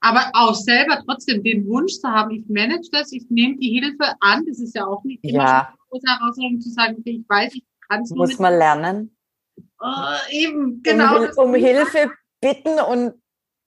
Aber 0.00 0.30
auch 0.34 0.54
selber 0.54 1.00
trotzdem 1.06 1.42
den 1.44 1.66
Wunsch 1.68 1.92
zu 2.00 2.08
haben, 2.08 2.30
ich 2.32 2.44
manage 2.48 2.88
das, 2.90 3.12
ich 3.12 3.24
nehme 3.30 3.56
die 3.58 3.78
Hilfe 3.80 4.14
an, 4.20 4.44
das 4.46 4.58
ist 4.58 4.74
ja 4.74 4.84
auch 4.86 5.02
nicht 5.04 5.22
immer 5.24 5.34
Ja. 5.44 5.60
eine 5.68 5.76
große 5.90 6.06
Herausforderung 6.08 6.60
zu 6.60 6.70
sagen, 6.70 6.96
okay, 6.98 7.20
ich 7.22 7.28
weiß, 7.28 7.54
ich 7.54 7.64
kann 7.88 8.02
es 8.02 8.10
nur 8.10 8.18
Muss 8.18 8.28
nicht. 8.30 8.40
man 8.40 8.54
lernen. 8.58 9.16
Äh, 9.80 10.44
eben, 10.44 10.82
genau. 10.82 11.22
um, 11.22 11.48
um 11.48 11.54
Hilfe 11.54 12.10
bitten 12.40 12.80
und 12.80 13.14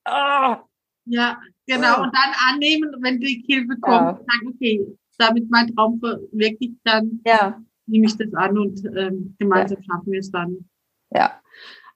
ah, 0.05 0.61
Ja, 1.05 1.39
genau. 1.67 1.81
Ja. 1.87 2.01
Und 2.03 2.11
dann 2.15 2.33
annehmen, 2.53 2.93
wenn 3.01 3.19
die 3.19 3.43
Hilfe 3.47 3.77
kommt, 3.79 3.85
Ja. 3.85 4.15
sagen, 4.17 4.47
okay, 4.53 4.85
damit 5.17 5.49
mein 5.49 5.73
Traum 5.73 5.99
verwirklicht, 5.99 6.75
dann 6.83 7.21
ja, 7.25 7.61
nehme 7.85 8.07
ich 8.07 8.17
das 8.17 8.33
an 8.33 8.57
und 8.57 8.83
ähm, 8.97 9.35
gemeinsam 9.39 9.81
schaffen 9.83 10.11
wir 10.11 10.19
es 10.19 10.31
dann. 10.31 10.67
ja. 11.11 11.39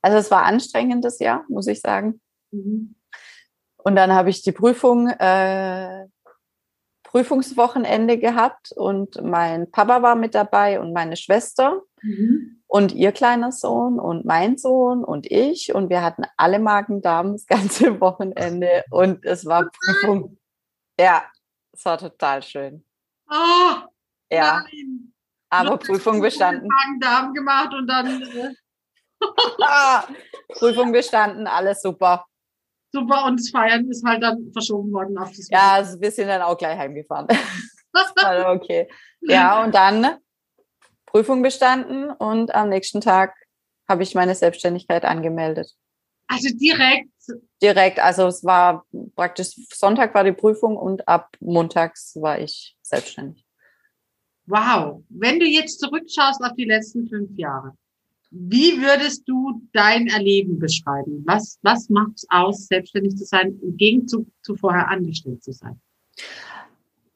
Also 0.01 0.17
es 0.17 0.31
war 0.31 0.43
anstrengendes 0.43 1.19
Jahr, 1.19 1.43
muss 1.49 1.67
ich 1.67 1.81
sagen. 1.81 2.21
Mhm. 2.51 2.95
Und 3.77 3.95
dann 3.95 4.13
habe 4.13 4.29
ich 4.29 4.41
die 4.41 4.51
Prüfung, 4.51 5.07
äh, 5.07 6.05
Prüfungswochenende 7.03 8.17
gehabt 8.19 8.71
und 8.75 9.21
mein 9.23 9.71
Papa 9.71 10.01
war 10.03 10.15
mit 10.15 10.35
dabei 10.35 10.79
und 10.79 10.93
meine 10.93 11.15
Schwester 11.17 11.81
Mhm. 12.01 12.61
und 12.67 12.93
ihr 12.93 13.11
kleiner 13.11 13.51
Sohn 13.51 13.99
und 13.99 14.23
mein 14.25 14.57
Sohn 14.57 15.03
und 15.03 15.25
ich 15.29 15.73
und 15.75 15.89
wir 15.89 16.01
hatten 16.03 16.23
alle 16.37 16.59
Magen-Darm 16.59 17.33
das 17.33 17.45
ganze 17.45 17.99
Wochenende 18.01 18.83
und 18.91 19.25
es 19.25 19.45
war 19.45 19.69
Prüfung. 19.69 20.37
Ja, 20.99 21.23
es 21.73 21.83
war 21.85 21.97
total 21.97 22.41
schön. 22.43 22.85
Oh, 23.29 23.75
Ja, 24.31 24.61
nein. 24.63 25.13
aber 25.49 25.77
Prüfung 25.77 26.21
bestanden. 26.21 26.67
Magen-Darm 26.67 27.33
gemacht 27.33 27.73
und 27.73 27.87
dann 27.87 28.21
äh, 28.21 28.53
Prüfung 30.49 30.91
bestanden, 30.91 31.47
alles 31.47 31.81
super. 31.81 32.25
super 32.91 33.25
und 33.25 33.39
das 33.39 33.49
Feiern 33.49 33.89
ist 33.89 34.05
halt 34.05 34.23
dann 34.23 34.51
verschoben 34.51 34.91
worden 34.91 35.17
auf 35.17 35.29
das 35.29 35.49
Ja, 35.49 35.73
also 35.73 35.99
wir 35.99 36.11
sind 36.11 36.27
dann 36.27 36.41
auch 36.41 36.57
gleich 36.57 36.77
heimgefahren. 36.77 37.27
also 38.15 38.47
okay. 38.49 38.89
Ja, 39.21 39.63
und 39.63 39.75
dann 39.75 40.17
Prüfung 41.05 41.41
bestanden 41.41 42.11
und 42.11 42.53
am 42.53 42.69
nächsten 42.69 43.01
Tag 43.01 43.35
habe 43.87 44.03
ich 44.03 44.15
meine 44.15 44.35
Selbstständigkeit 44.35 45.03
angemeldet. 45.03 45.75
Also 46.27 46.49
direkt? 46.55 47.09
Direkt, 47.61 47.99
also 47.99 48.27
es 48.27 48.43
war 48.43 48.85
praktisch 49.15 49.55
Sonntag 49.73 50.13
war 50.13 50.23
die 50.23 50.31
Prüfung 50.31 50.77
und 50.77 51.07
ab 51.07 51.35
montags 51.39 52.15
war 52.15 52.39
ich 52.39 52.77
selbstständig. 52.81 53.43
Wow. 54.45 55.03
Wenn 55.09 55.39
du 55.39 55.45
jetzt 55.45 55.79
zurückschaust 55.79 56.41
auf 56.43 56.53
die 56.55 56.65
letzten 56.65 57.07
fünf 57.07 57.31
Jahre, 57.35 57.73
wie 58.31 58.81
würdest 58.81 59.27
du 59.27 59.61
dein 59.73 60.07
Erleben 60.07 60.59
beschreiben? 60.59 61.23
Was, 61.25 61.57
was 61.61 61.89
macht 61.89 62.15
es 62.15 62.27
aus, 62.29 62.67
selbstständig 62.67 63.15
zu 63.17 63.25
sein, 63.25 63.59
im 63.61 63.75
Gegenzug 63.77 64.27
zu 64.43 64.55
vorher 64.55 64.89
angestellt 64.89 65.43
zu 65.43 65.51
sein? 65.51 65.81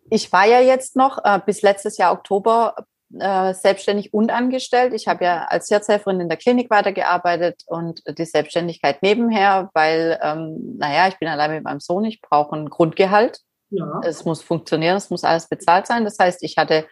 Ich 0.09 0.31
war 0.31 0.45
ja 0.45 0.59
jetzt 0.59 0.95
noch 0.95 1.19
äh, 1.23 1.39
bis 1.45 1.61
letztes 1.61 1.97
Jahr 1.97 2.13
Oktober 2.13 2.75
äh, 3.19 3.53
selbstständig 3.53 4.13
und 4.13 4.31
angestellt. 4.31 4.93
Ich 4.93 5.07
habe 5.07 5.23
ja 5.23 5.45
als 5.45 5.69
Herzhelferin 5.69 6.19
in 6.19 6.29
der 6.29 6.37
Klinik 6.37 6.69
weitergearbeitet 6.69 7.63
und 7.67 8.01
die 8.17 8.25
Selbstständigkeit 8.25 9.03
nebenher, 9.03 9.69
weil, 9.73 10.19
ähm, 10.21 10.77
naja, 10.77 11.07
ich 11.07 11.19
bin 11.19 11.27
allein 11.29 11.51
mit 11.51 11.63
meinem 11.63 11.79
Sohn, 11.79 12.05
ich 12.05 12.21
brauche 12.21 12.55
ein 12.55 12.69
Grundgehalt. 12.69 13.39
Ja. 13.69 14.01
Es 14.03 14.25
muss 14.25 14.41
funktionieren, 14.41 14.97
es 14.97 15.09
muss 15.09 15.23
alles 15.23 15.47
bezahlt 15.47 15.87
sein. 15.87 16.03
Das 16.03 16.17
heißt, 16.19 16.43
ich 16.43 16.57
hatte 16.57 16.87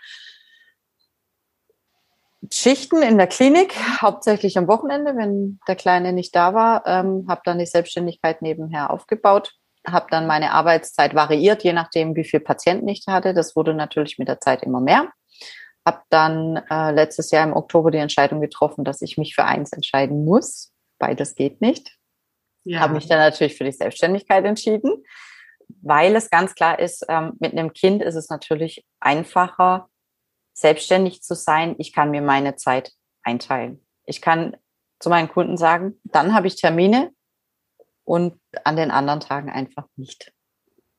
Schichten 2.53 3.01
in 3.01 3.17
der 3.17 3.27
Klinik, 3.27 3.75
hauptsächlich 4.01 4.57
am 4.57 4.67
Wochenende, 4.67 5.15
wenn 5.15 5.59
der 5.67 5.75
Kleine 5.75 6.11
nicht 6.11 6.35
da 6.35 6.53
war, 6.53 6.85
ähm, 6.85 7.25
habe 7.29 7.41
dann 7.45 7.59
die 7.59 7.65
Selbstständigkeit 7.65 8.41
nebenher 8.41 8.91
aufgebaut, 8.91 9.53
habe 9.87 10.07
dann 10.11 10.27
meine 10.27 10.51
Arbeitszeit 10.51 11.15
variiert, 11.15 11.63
je 11.63 11.73
nachdem, 11.73 12.15
wie 12.15 12.25
viel 12.25 12.41
Patienten 12.41 12.87
ich 12.89 13.05
hatte. 13.07 13.33
Das 13.33 13.55
wurde 13.55 13.73
natürlich 13.73 14.19
mit 14.19 14.27
der 14.27 14.41
Zeit 14.41 14.63
immer 14.63 14.81
mehr. 14.81 15.09
Habe 15.85 16.01
dann 16.09 16.57
äh, 16.69 16.91
letztes 16.91 17.31
Jahr 17.31 17.47
im 17.47 17.53
Oktober 17.53 17.89
die 17.89 17.97
Entscheidung 17.97 18.41
getroffen, 18.41 18.83
dass 18.83 19.01
ich 19.01 19.17
mich 19.17 19.33
für 19.33 19.45
eins 19.45 19.71
entscheiden 19.71 20.25
muss. 20.25 20.71
Beides 20.99 21.35
geht 21.35 21.61
nicht. 21.61 21.97
Ja. 22.63 22.81
Habe 22.81 22.93
mich 22.93 23.07
dann 23.07 23.17
natürlich 23.17 23.57
für 23.57 23.63
die 23.63 23.71
Selbstständigkeit 23.71 24.45
entschieden, 24.45 25.03
weil 25.81 26.15
es 26.15 26.29
ganz 26.29 26.53
klar 26.53 26.77
ist, 26.77 27.05
ähm, 27.07 27.33
mit 27.39 27.53
einem 27.53 27.73
Kind 27.73 28.03
ist 28.03 28.15
es 28.15 28.29
natürlich 28.29 28.85
einfacher, 28.99 29.87
selbstständig 30.61 31.23
zu 31.23 31.35
sein, 31.35 31.75
ich 31.79 31.91
kann 31.91 32.11
mir 32.11 32.21
meine 32.21 32.55
Zeit 32.55 32.91
einteilen. 33.23 33.81
Ich 34.05 34.21
kann 34.21 34.55
zu 34.99 35.09
meinen 35.09 35.27
Kunden 35.27 35.57
sagen, 35.57 35.99
dann 36.03 36.33
habe 36.33 36.47
ich 36.47 36.55
Termine 36.55 37.11
und 38.03 38.39
an 38.63 38.75
den 38.75 38.91
anderen 38.91 39.19
Tagen 39.19 39.49
einfach 39.49 39.87
nicht. 39.95 40.31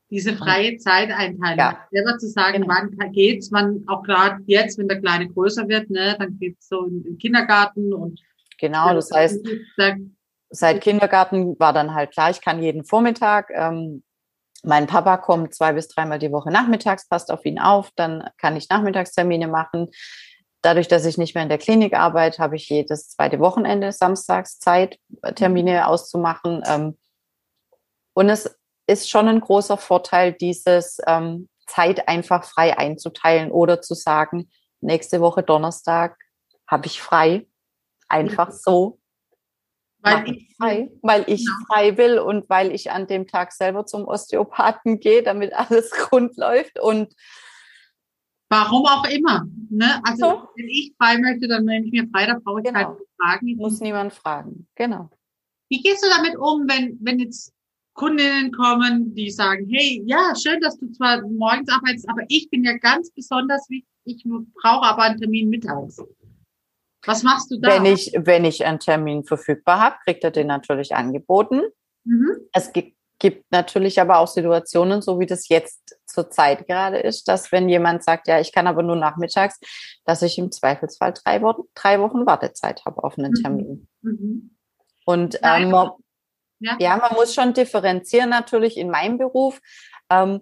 Diese 0.09 0.35
freie 0.35 0.77
Zeiteinteilung, 0.77 1.57
ja. 1.57 1.87
selber 1.91 2.17
zu 2.19 2.27
sagen, 2.27 2.61
genau. 2.61 2.75
wann 2.75 3.11
geht's, 3.13 3.51
wann 3.51 3.83
auch 3.87 4.03
gerade 4.03 4.43
jetzt, 4.45 4.77
wenn 4.77 4.87
der 4.87 4.99
Kleine 4.99 5.27
größer 5.27 5.67
wird, 5.67 5.89
ne, 5.89 6.15
dann 6.19 6.37
geht's 6.37 6.67
so 6.67 6.85
in 6.85 7.03
den 7.03 7.17
Kindergarten 7.17 7.93
und 7.93 8.19
genau, 8.59 8.93
das 8.93 9.11
heißt, 9.11 9.39
seit 10.49 10.81
Kindergarten 10.81 11.57
war 11.57 11.73
dann 11.73 11.95
halt 11.95 12.11
klar, 12.11 12.29
ich 12.29 12.41
kann 12.41 12.61
jeden 12.61 12.83
Vormittag 12.83 13.49
ähm, 13.55 14.03
mein 14.63 14.87
Papa 14.87 15.17
kommt 15.17 15.53
zwei 15.53 15.73
bis 15.73 15.89
dreimal 15.89 16.19
die 16.19 16.31
Woche 16.31 16.49
nachmittags, 16.49 17.07
passt 17.07 17.31
auf 17.31 17.45
ihn 17.45 17.59
auf, 17.59 17.91
dann 17.95 18.29
kann 18.37 18.55
ich 18.55 18.69
Nachmittagstermine 18.69 19.47
machen. 19.47 19.89
Dadurch, 20.61 20.87
dass 20.87 21.05
ich 21.05 21.17
nicht 21.17 21.35
mehr 21.35 21.43
in 21.43 21.49
der 21.49 21.57
Klinik 21.57 21.93
arbeite, 21.93 22.41
habe 22.41 22.55
ich 22.55 22.69
jedes 22.69 23.09
zweite 23.09 23.39
Wochenende 23.39 23.91
samstags 23.91 24.59
Zeit, 24.59 24.97
Termine 25.35 25.87
auszumachen. 25.87 26.63
Ähm, 26.65 26.97
und 28.13 28.29
es 28.29 28.57
ist 28.87 29.09
schon 29.09 29.27
ein 29.27 29.41
großer 29.41 29.77
Vorteil, 29.77 30.31
dieses 30.31 30.99
ähm, 31.05 31.49
Zeit 31.67 32.07
einfach 32.07 32.45
frei 32.45 32.77
einzuteilen 32.77 33.51
oder 33.51 33.81
zu 33.81 33.93
sagen, 33.93 34.49
nächste 34.79 35.19
Woche 35.19 35.43
Donnerstag 35.43 36.17
habe 36.67 36.87
ich 36.87 37.01
frei. 37.01 37.47
Einfach 38.07 38.51
so. 38.51 38.99
Weil 40.03 40.29
ich, 40.29 40.55
frei, 40.57 40.91
weil 41.01 41.23
ich 41.27 41.45
genau. 41.45 41.65
frei 41.67 41.97
will 41.97 42.19
und 42.19 42.49
weil 42.49 42.71
ich 42.73 42.91
an 42.91 43.07
dem 43.07 43.25
Tag 43.25 43.53
selber 43.53 43.85
zum 43.85 44.05
Osteopathen 44.05 44.99
gehe, 44.99 45.23
damit 45.23 45.53
alles 45.53 45.91
rund 46.11 46.37
läuft 46.37 46.79
und 46.79 47.13
Warum 48.49 48.85
auch 48.85 49.09
immer. 49.09 49.47
Ne? 49.71 49.99
Also 50.03 50.25
so. 50.25 50.49
wenn 50.55 50.69
ich 50.69 50.93
frei 51.01 51.17
möchte, 51.17 51.47
dann 51.47 51.65
nehme 51.65 51.87
ich 51.87 51.91
mir 51.91 52.07
frei, 52.09 52.27
da 52.27 52.37
brauche 52.43 52.59
ich 52.59 52.67
genau. 52.67 52.79
keinen 52.79 52.97
fragen. 53.19 53.55
Muss 53.55 53.79
niemand 53.79 54.13
fragen, 54.13 54.67
genau. 54.75 55.09
Wie 55.69 55.81
gehst 55.81 56.05
du 56.05 56.09
damit 56.09 56.37
um, 56.37 56.67
wenn, 56.67 56.99
wenn 57.01 57.17
jetzt 57.17 57.51
Kundinnen 57.93 58.51
kommen, 58.51 59.15
die 59.15 59.31
sagen, 59.31 59.67
hey, 59.69 60.03
ja, 60.05 60.33
schön, 60.35 60.59
dass 60.61 60.77
du 60.77 60.91
zwar 60.91 61.21
morgens 61.21 61.69
arbeitest, 61.69 62.07
aber 62.09 62.21
ich 62.27 62.49
bin 62.49 62.63
ja 62.63 62.77
ganz 62.77 63.09
besonders 63.11 63.67
wichtig, 63.69 63.87
ich 64.05 64.23
brauche 64.61 64.85
aber 64.85 65.03
einen 65.03 65.19
Termin 65.19 65.49
mittags. 65.49 65.97
Was 67.05 67.23
machst 67.23 67.51
du 67.51 67.59
da? 67.59 67.69
Wenn 67.69 67.85
ich, 67.85 68.13
wenn 68.15 68.45
ich 68.45 68.65
einen 68.65 68.79
Termin 68.79 69.23
verfügbar 69.23 69.79
habe, 69.79 69.95
kriegt 70.03 70.23
er 70.23 70.31
den 70.31 70.47
natürlich 70.47 70.95
angeboten. 70.95 71.61
Mhm. 72.05 72.37
Es 72.53 72.71
gibt, 72.71 72.97
gibt 73.19 73.51
natürlich 73.51 73.99
aber 73.99 74.19
auch 74.19 74.27
Situationen, 74.27 75.01
so 75.01 75.19
wie 75.19 75.25
das 75.25 75.49
jetzt 75.49 75.97
zur 76.05 76.29
Zeit 76.29 76.67
gerade 76.67 76.97
ist, 76.99 77.27
dass 77.27 77.51
wenn 77.51 77.67
jemand 77.67 78.03
sagt, 78.03 78.27
ja, 78.27 78.39
ich 78.39 78.51
kann 78.51 78.67
aber 78.67 78.83
nur 78.83 78.95
nachmittags, 78.95 79.59
dass 80.05 80.21
ich 80.21 80.37
im 80.37 80.51
Zweifelsfall 80.51 81.13
drei 81.13 81.41
Wochen, 81.41 81.63
drei 81.73 81.99
Wochen 81.99 82.25
Wartezeit 82.25 82.85
habe 82.85 83.03
auf 83.03 83.17
einen 83.17 83.31
mhm. 83.31 83.41
Termin. 83.41 83.87
Mhm. 84.01 84.55
Und 85.05 85.39
ähm, 85.43 85.71
ja. 86.59 86.77
ja. 86.79 86.97
man 86.97 87.13
muss 87.13 87.33
schon 87.33 87.53
differenzieren 87.53 88.29
natürlich 88.29 88.77
in 88.77 88.89
meinem 88.89 89.17
Beruf. 89.17 89.59
Ähm, 90.09 90.41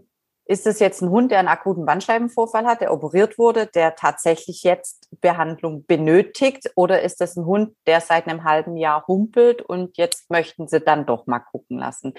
ist 0.51 0.67
es 0.67 0.79
jetzt 0.79 1.01
ein 1.01 1.09
Hund, 1.09 1.31
der 1.31 1.39
einen 1.39 1.47
akuten 1.47 1.85
Bandscheibenvorfall 1.85 2.65
hat, 2.65 2.81
der 2.81 2.91
operiert 2.91 3.37
wurde, 3.37 3.67
der 3.67 3.95
tatsächlich 3.95 4.63
jetzt 4.63 5.07
Behandlung 5.21 5.85
benötigt? 5.85 6.69
Oder 6.75 7.01
ist 7.03 7.21
es 7.21 7.37
ein 7.37 7.45
Hund, 7.45 7.73
der 7.87 8.01
seit 8.01 8.27
einem 8.27 8.43
halben 8.43 8.75
Jahr 8.75 9.05
humpelt 9.07 9.61
und 9.61 9.95
jetzt 9.97 10.29
möchten 10.29 10.67
Sie 10.67 10.81
dann 10.81 11.05
doch 11.05 11.25
mal 11.25 11.39
gucken 11.39 11.79
lassen? 11.79 12.13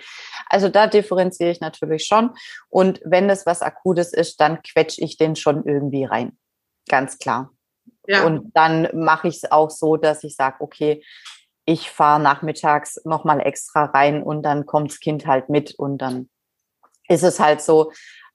Also 0.48 0.70
da 0.70 0.86
differenziere 0.86 1.50
ich 1.50 1.60
natürlich 1.60 2.06
schon. 2.06 2.30
Und 2.70 3.02
wenn 3.04 3.28
es 3.28 3.44
was 3.44 3.60
Akutes 3.60 4.14
ist, 4.14 4.40
dann 4.40 4.62
quetsche 4.62 5.04
ich 5.04 5.18
den 5.18 5.36
schon 5.36 5.66
irgendwie 5.66 6.04
rein. 6.04 6.38
Ganz 6.88 7.18
klar. 7.18 7.50
Ja. 8.06 8.24
Und 8.24 8.56
dann 8.56 8.88
mache 8.94 9.28
ich 9.28 9.36
es 9.36 9.52
auch 9.52 9.70
so, 9.70 9.98
dass 9.98 10.24
ich 10.24 10.36
sage, 10.36 10.56
okay, 10.60 11.04
ich 11.66 11.90
fahre 11.90 12.20
nachmittags 12.20 12.98
nochmal 13.04 13.40
extra 13.40 13.84
rein 13.84 14.22
und 14.22 14.42
dann 14.42 14.64
kommt 14.64 14.90
das 14.90 15.00
Kind 15.00 15.26
halt 15.26 15.50
mit 15.50 15.74
und 15.74 15.98
dann 15.98 16.30
ist 17.08 17.22
es 17.22 17.38
halt 17.40 17.60
so, 17.60 17.92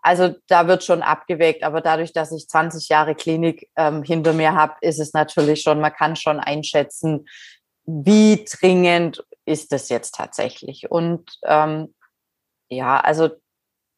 also 0.08 0.34
da 0.48 0.70
wird 0.70 0.86
schon 0.86 1.02
abgewägt, 1.02 1.64
aber 1.64 1.82
dadurch, 1.82 2.14
dass 2.14 2.32
ich 2.32 2.48
20 2.48 2.88
Jahre 2.88 3.14
Klinik 3.14 3.70
ähm, 3.76 4.04
hinter 4.04 4.32
mir 4.32 4.54
habe, 4.54 4.76
ist 4.80 5.00
es 5.00 5.12
natürlich 5.12 5.62
schon, 5.62 5.82
man 5.82 5.92
kann 5.92 6.16
schon 6.16 6.40
einschätzen, 6.40 7.28
wie 7.84 8.46
dringend 8.46 9.26
ist 9.44 9.74
es 9.74 9.90
jetzt 9.90 10.16
tatsächlich. 10.16 10.90
Und 10.90 11.38
ähm, 11.44 11.94
ja, 12.70 13.02
also 13.02 13.32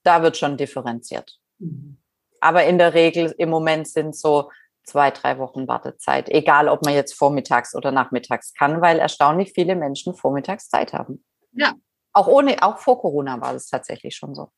da 0.01 0.23
wird 0.23 0.35
schon 0.35 0.57
differenziert. 0.57 1.37
Mhm. 1.59 2.01
Aber 2.41 2.63
in 2.63 2.79
der 2.79 2.95
Regel 2.95 3.35
im 3.37 3.51
Moment 3.51 3.87
sind 3.87 4.15
so 4.15 4.49
zwei, 4.85 5.11
drei 5.11 5.37
Wochen 5.37 5.67
Wartezeit, 5.67 6.27
egal 6.29 6.69
ob 6.69 6.83
man 6.85 6.95
jetzt 6.95 7.13
vormittags 7.13 7.75
oder 7.75 7.91
nachmittags 7.91 8.55
kann, 8.55 8.81
weil 8.81 8.97
erstaunlich 8.97 9.51
viele 9.53 9.75
Menschen 9.75 10.15
vormittags 10.15 10.69
Zeit 10.69 10.91
haben. 10.91 11.23
Ja. 11.51 11.75
Auch 12.13 12.25
ohne, 12.25 12.63
auch 12.63 12.79
vor 12.79 12.99
Corona 12.99 13.39
war 13.39 13.53
das 13.53 13.67
tatsächlich 13.67 14.15
schon 14.15 14.33
so. 14.33 14.49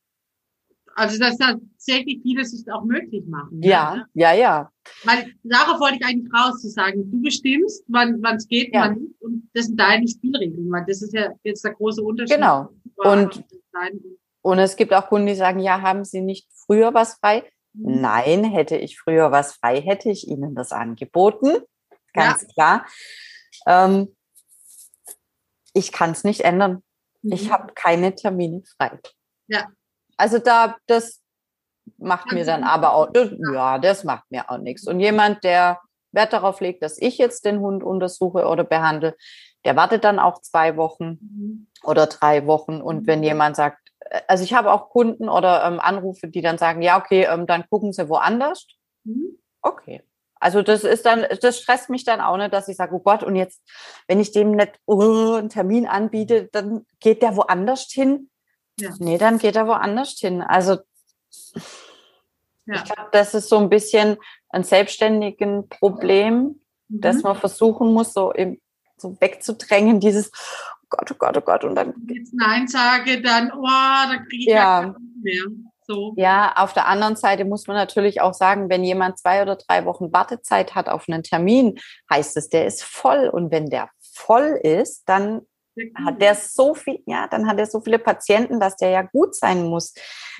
Also 0.95 1.19
dass 1.19 1.37
tatsächlich 1.37 2.21
vieles 2.21 2.51
sich 2.51 2.71
auch 2.71 2.83
möglich 2.83 3.23
machen. 3.27 3.61
Ja, 3.61 3.95
ne? 3.95 4.05
ja, 4.13 4.33
ja. 4.33 4.71
Weil 5.03 5.33
darauf 5.43 5.79
wollte 5.79 5.97
ich 5.99 6.05
eigentlich 6.05 6.31
raus, 6.33 6.61
zu 6.61 6.69
sagen, 6.69 7.09
du 7.09 7.21
bestimmst, 7.21 7.83
wann 7.87 8.21
es 8.35 8.47
geht, 8.47 8.73
ja. 8.73 8.81
wann 8.81 8.95
nicht. 8.95 9.21
Und 9.21 9.49
das 9.53 9.65
sind 9.67 9.79
deine 9.79 10.07
Spielregeln, 10.07 10.71
weil 10.71 10.85
das 10.87 11.01
ist 11.01 11.13
ja 11.13 11.31
jetzt 11.43 11.63
der 11.63 11.73
große 11.73 12.01
Unterschied. 12.01 12.35
Genau. 12.35 12.69
Und, 12.95 13.43
und 14.41 14.59
es 14.59 14.75
gibt 14.75 14.93
auch 14.93 15.07
Kunden, 15.07 15.27
die 15.27 15.35
sagen, 15.35 15.59
ja, 15.59 15.81
haben 15.81 16.03
sie 16.03 16.21
nicht 16.21 16.47
früher 16.53 16.93
was 16.93 17.15
frei? 17.15 17.43
Mhm. 17.73 18.01
Nein, 18.01 18.43
hätte 18.43 18.75
ich 18.75 18.99
früher 18.99 19.31
was 19.31 19.53
frei, 19.53 19.81
hätte 19.81 20.09
ich 20.09 20.27
ihnen 20.27 20.55
das 20.55 20.71
angeboten. 20.71 21.61
Ganz 22.13 22.41
ja. 22.41 22.47
klar. 22.53 22.85
Ähm, 23.65 24.15
ich 25.73 25.91
kann 25.91 26.11
es 26.11 26.23
nicht 26.23 26.41
ändern. 26.41 26.83
Mhm. 27.21 27.31
Ich 27.31 27.51
habe 27.51 27.73
keine 27.73 28.15
Termine 28.15 28.63
frei. 28.77 28.99
Ja. 29.47 29.67
Also 30.21 30.37
da, 30.37 30.77
das 30.85 31.19
macht 31.97 32.31
mir 32.31 32.45
dann 32.45 32.63
aber 32.63 32.93
auch, 32.93 33.11
das, 33.11 33.31
ja, 33.53 33.79
das 33.79 34.03
macht 34.03 34.29
mir 34.29 34.51
auch 34.51 34.59
nichts. 34.59 34.87
Und 34.87 34.99
jemand, 34.99 35.43
der 35.43 35.81
Wert 36.11 36.31
darauf 36.31 36.59
legt, 36.61 36.83
dass 36.83 37.01
ich 37.01 37.17
jetzt 37.17 37.43
den 37.43 37.59
Hund 37.59 37.83
untersuche 37.83 38.45
oder 38.45 38.63
behandle, 38.63 39.15
der 39.65 39.75
wartet 39.75 40.03
dann 40.03 40.19
auch 40.19 40.39
zwei 40.41 40.77
Wochen 40.77 41.17
mhm. 41.21 41.67
oder 41.83 42.05
drei 42.05 42.45
Wochen. 42.45 42.81
Und 42.81 43.07
wenn 43.07 43.19
mhm. 43.19 43.25
jemand 43.25 43.55
sagt, 43.55 43.79
also 44.27 44.43
ich 44.43 44.53
habe 44.53 44.71
auch 44.71 44.89
Kunden 44.89 45.27
oder 45.27 45.65
ähm, 45.65 45.79
Anrufe, 45.79 46.27
die 46.27 46.41
dann 46.41 46.59
sagen, 46.59 46.83
ja, 46.83 46.99
okay, 46.99 47.27
ähm, 47.27 47.47
dann 47.47 47.65
gucken 47.67 47.91
Sie 47.91 48.07
woanders. 48.07 48.67
Mhm. 49.03 49.39
Okay. 49.63 50.03
Also 50.39 50.61
das 50.61 50.83
ist 50.83 51.05
dann, 51.05 51.25
das 51.41 51.59
stresst 51.59 51.89
mich 51.89 52.03
dann 52.03 52.21
auch 52.21 52.37
nicht, 52.37 52.53
dass 52.53 52.67
ich 52.67 52.75
sage, 52.75 52.95
oh 52.95 52.99
Gott, 52.99 53.23
und 53.23 53.35
jetzt, 53.35 53.61
wenn 54.07 54.19
ich 54.19 54.31
dem 54.31 54.51
nicht 54.51 54.73
uh, 54.87 55.35
einen 55.35 55.49
Termin 55.49 55.87
anbiete, 55.87 56.49
dann 56.51 56.85
geht 56.99 57.23
der 57.23 57.35
woanders 57.37 57.87
hin. 57.91 58.30
Ja. 58.81 58.93
Nee, 58.99 59.17
dann 59.17 59.37
geht 59.37 59.55
er 59.55 59.67
woanders 59.67 60.17
hin. 60.19 60.41
Also 60.41 60.77
ja. 62.65 62.75
ich 62.75 62.83
glaube, 62.83 63.09
das 63.11 63.33
ist 63.33 63.49
so 63.49 63.57
ein 63.57 63.69
bisschen 63.69 64.17
ein 64.49 64.63
selbstständigen 64.63 65.69
Problem, 65.69 66.61
mhm. 66.87 67.01
dass 67.01 67.23
man 67.23 67.35
versuchen 67.35 67.93
muss, 67.93 68.13
so, 68.13 68.31
im, 68.31 68.59
so 68.97 69.19
wegzudrängen, 69.19 69.99
dieses 69.99 70.31
oh 70.31 70.87
Gott, 70.89 71.11
oh 71.11 71.15
Gott, 71.17 71.37
oh 71.37 71.41
Gott. 71.41 71.63
Und 71.63 71.75
dann. 71.75 71.93
Jetzt 72.07 72.33
Nein 72.33 72.67
sage, 72.67 73.21
dann, 73.21 73.51
oh, 73.51 73.63
da 73.63 74.17
kriege 74.27 74.37
ich 74.37 74.45
ja, 74.45 74.81
ja 74.81 74.95
mehr. 75.21 75.43
So. 75.87 76.13
Ja, 76.15 76.53
auf 76.57 76.73
der 76.73 76.87
anderen 76.87 77.15
Seite 77.15 77.43
muss 77.43 77.67
man 77.67 77.75
natürlich 77.75 78.21
auch 78.21 78.33
sagen, 78.33 78.69
wenn 78.69 78.83
jemand 78.83 79.17
zwei 79.17 79.41
oder 79.41 79.55
drei 79.55 79.85
Wochen 79.85 80.13
Wartezeit 80.13 80.75
hat 80.75 80.87
auf 80.87 81.05
einen 81.07 81.23
Termin, 81.23 81.79
heißt 82.09 82.37
es, 82.37 82.49
der 82.49 82.65
ist 82.65 82.83
voll. 82.83 83.27
Und 83.27 83.51
wenn 83.51 83.69
der 83.69 83.89
voll 83.99 84.59
ist, 84.61 85.03
dann 85.07 85.41
hat 85.95 86.21
der 86.21 86.35
so 86.35 86.73
viel, 86.73 87.01
ja, 87.05 87.27
dann 87.27 87.47
hat 87.47 87.57
er 87.57 87.65
so 87.65 87.81
viele 87.81 87.99
Patienten, 87.99 88.59
dass 88.59 88.75
der 88.75 88.89
ja 88.89 89.01
gut 89.01 89.35
sein 89.35 89.67
muss. 89.67 89.93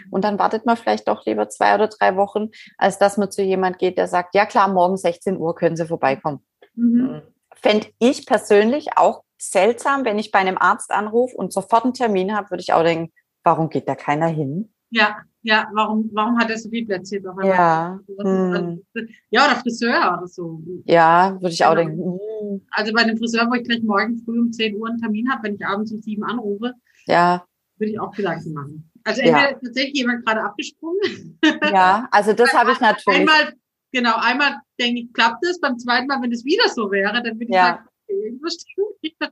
Und 0.10 0.24
dann 0.24 0.40
wartet 0.40 0.66
man 0.66 0.78
vielleicht 0.78 1.08
doch 1.08 1.26
lieber 1.26 1.50
zwei 1.50 1.76
oder 1.76 1.88
drei 1.88 2.16
Wochen, 2.16 2.50
als 2.78 3.00
dass 3.00 3.18
man 3.18 3.32
zu 3.32 3.42
jemand 3.42 3.80
geht, 3.80 3.98
der 3.98 4.08
sagt, 4.08 4.36
ja 4.36 4.46
klar, 4.46 4.68
morgen 4.68 4.98
16 4.98 5.38
Uhr 5.38 5.56
können 5.56 5.78
Sie 5.78 5.86
vorbeikommen. 5.86 6.46
Mhm. 6.76 7.10
Hm. 7.10 7.22
Fände 7.56 7.88
ich 8.00 8.26
persönlich 8.26 8.98
auch 8.98 9.24
seltsam, 9.38 10.06
wenn 10.06 10.20
ich 10.20 10.32
bei 10.32 10.40
einem 10.40 10.58
Arzt 10.58 10.92
anrufe 10.92 11.36
und 11.36 11.54
sofort 11.54 11.84
einen 11.84 11.94
Termin 11.94 12.36
habe, 12.36 12.50
würde 12.50 12.62
ich 12.62 12.74
auch 12.74 12.84
denken, 12.84 13.14
warum 13.44 13.70
geht 13.70 13.88
da 13.88 13.96
keiner 13.96 14.28
hin? 14.28 14.74
Ja, 14.91 15.17
ja, 15.43 15.67
warum, 15.74 16.10
warum 16.13 16.38
hat 16.38 16.50
er 16.50 16.57
so 16.57 16.69
viel 16.69 16.86
platziert? 16.86 17.25
Ja. 17.43 18.00
Hm. 18.19 18.83
ja, 19.29 19.45
oder 19.45 19.55
Friseur 19.55 20.17
oder 20.17 20.27
so. 20.27 20.62
Ja, 20.86 21.36
würde 21.41 21.53
ich 21.53 21.65
auch 21.65 21.75
genau. 21.75 21.89
denken. 21.89 22.19
Hm. 22.19 22.62
Also 22.71 22.93
bei 22.93 23.03
dem 23.05 23.17
Friseur, 23.17 23.48
wo 23.50 23.55
ich 23.55 23.63
gleich 23.63 23.81
morgen 23.81 24.21
früh 24.24 24.39
um 24.39 24.51
10 24.51 24.75
Uhr 24.75 24.89
einen 24.89 25.00
Termin 25.00 25.31
habe, 25.31 25.43
wenn 25.43 25.55
ich 25.55 25.65
abends 25.65 25.91
um 25.91 26.01
7 26.01 26.24
anrufe, 26.24 26.74
ja. 27.07 27.43
würde 27.77 27.93
ich 27.93 28.00
auch 28.00 28.12
Gedanken 28.12 28.53
machen. 28.53 28.91
Also 29.03 29.21
entweder 29.21 29.51
ja. 29.51 29.57
tatsächlich 29.57 29.95
jemand 29.95 30.25
gerade 30.25 30.43
abgesprungen. 30.43 31.39
Ja, 31.71 32.07
also 32.12 32.33
das 32.33 32.53
habe 32.53 32.74
ich 32.74 32.79
natürlich. 32.81 33.21
Einmal, 33.21 33.53
genau, 33.91 34.15
einmal 34.17 34.57
denke 34.79 35.01
ich, 35.01 35.13
klappt 35.13 35.43
das, 35.43 35.60
beim 35.60 35.79
zweiten 35.79 36.05
Mal, 36.05 36.21
wenn 36.21 36.31
es 36.31 36.45
wieder 36.45 36.69
so 36.69 36.91
wäre, 36.91 37.13
dann 37.13 37.39
würde 37.39 37.45
ich 37.45 37.50
ja. 37.50 37.63
sagen, 37.63 37.88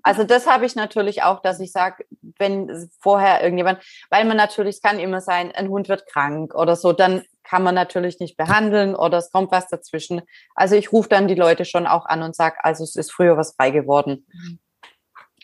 also 0.04 0.24
das 0.24 0.48
habe 0.48 0.66
ich 0.66 0.76
natürlich 0.76 1.24
auch, 1.24 1.42
dass 1.42 1.60
ich 1.60 1.72
sage, 1.72 2.06
wenn 2.40 2.90
vorher 3.00 3.42
irgendjemand, 3.44 3.84
weil 4.10 4.26
man 4.26 4.38
natürlich, 4.38 4.78
es 4.78 4.82
kann 4.82 5.00
immer 5.00 5.22
sein, 5.22 5.52
ein 5.52 5.70
Hund 5.70 5.90
wird 5.90 6.08
krank 6.08 6.56
oder 6.56 6.76
so, 6.76 6.94
dann 6.94 7.24
kann 7.44 7.64
man 7.64 7.76
natürlich 7.76 8.20
nicht 8.20 8.38
behandeln 8.38 8.96
oder 8.96 9.18
es 9.18 9.32
kommt 9.32 9.52
was 9.52 9.68
dazwischen. 9.68 10.22
Also 10.56 10.76
ich 10.76 10.92
rufe 10.92 11.10
dann 11.10 11.28
die 11.28 11.36
Leute 11.36 11.66
schon 11.66 11.88
auch 11.88 12.06
an 12.06 12.24
und 12.24 12.36
sage, 12.36 12.58
also 12.64 12.84
es 12.84 12.96
ist 12.96 13.12
früher 13.12 13.38
was 13.38 13.56
frei 13.56 13.72
geworden. 13.72 14.26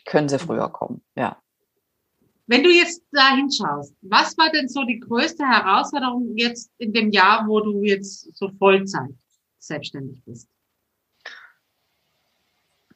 Können 0.04 0.28
sie 0.28 0.38
früher 0.38 0.68
kommen, 0.68 1.04
ja. 1.16 1.40
Wenn 2.48 2.62
du 2.62 2.70
jetzt 2.70 3.02
da 3.10 3.34
hinschaust, 3.34 3.92
was 4.02 4.38
war 4.38 4.50
denn 4.50 4.68
so 4.68 4.84
die 4.84 5.00
größte 5.00 5.44
Herausforderung 5.44 6.36
jetzt 6.36 6.70
in 6.78 6.92
dem 6.92 7.10
Jahr, 7.10 7.44
wo 7.48 7.58
du 7.58 7.82
jetzt 7.82 8.36
so 8.36 8.50
Vollzeit 8.56 9.10
selbstständig 9.58 10.22
bist? 10.24 10.48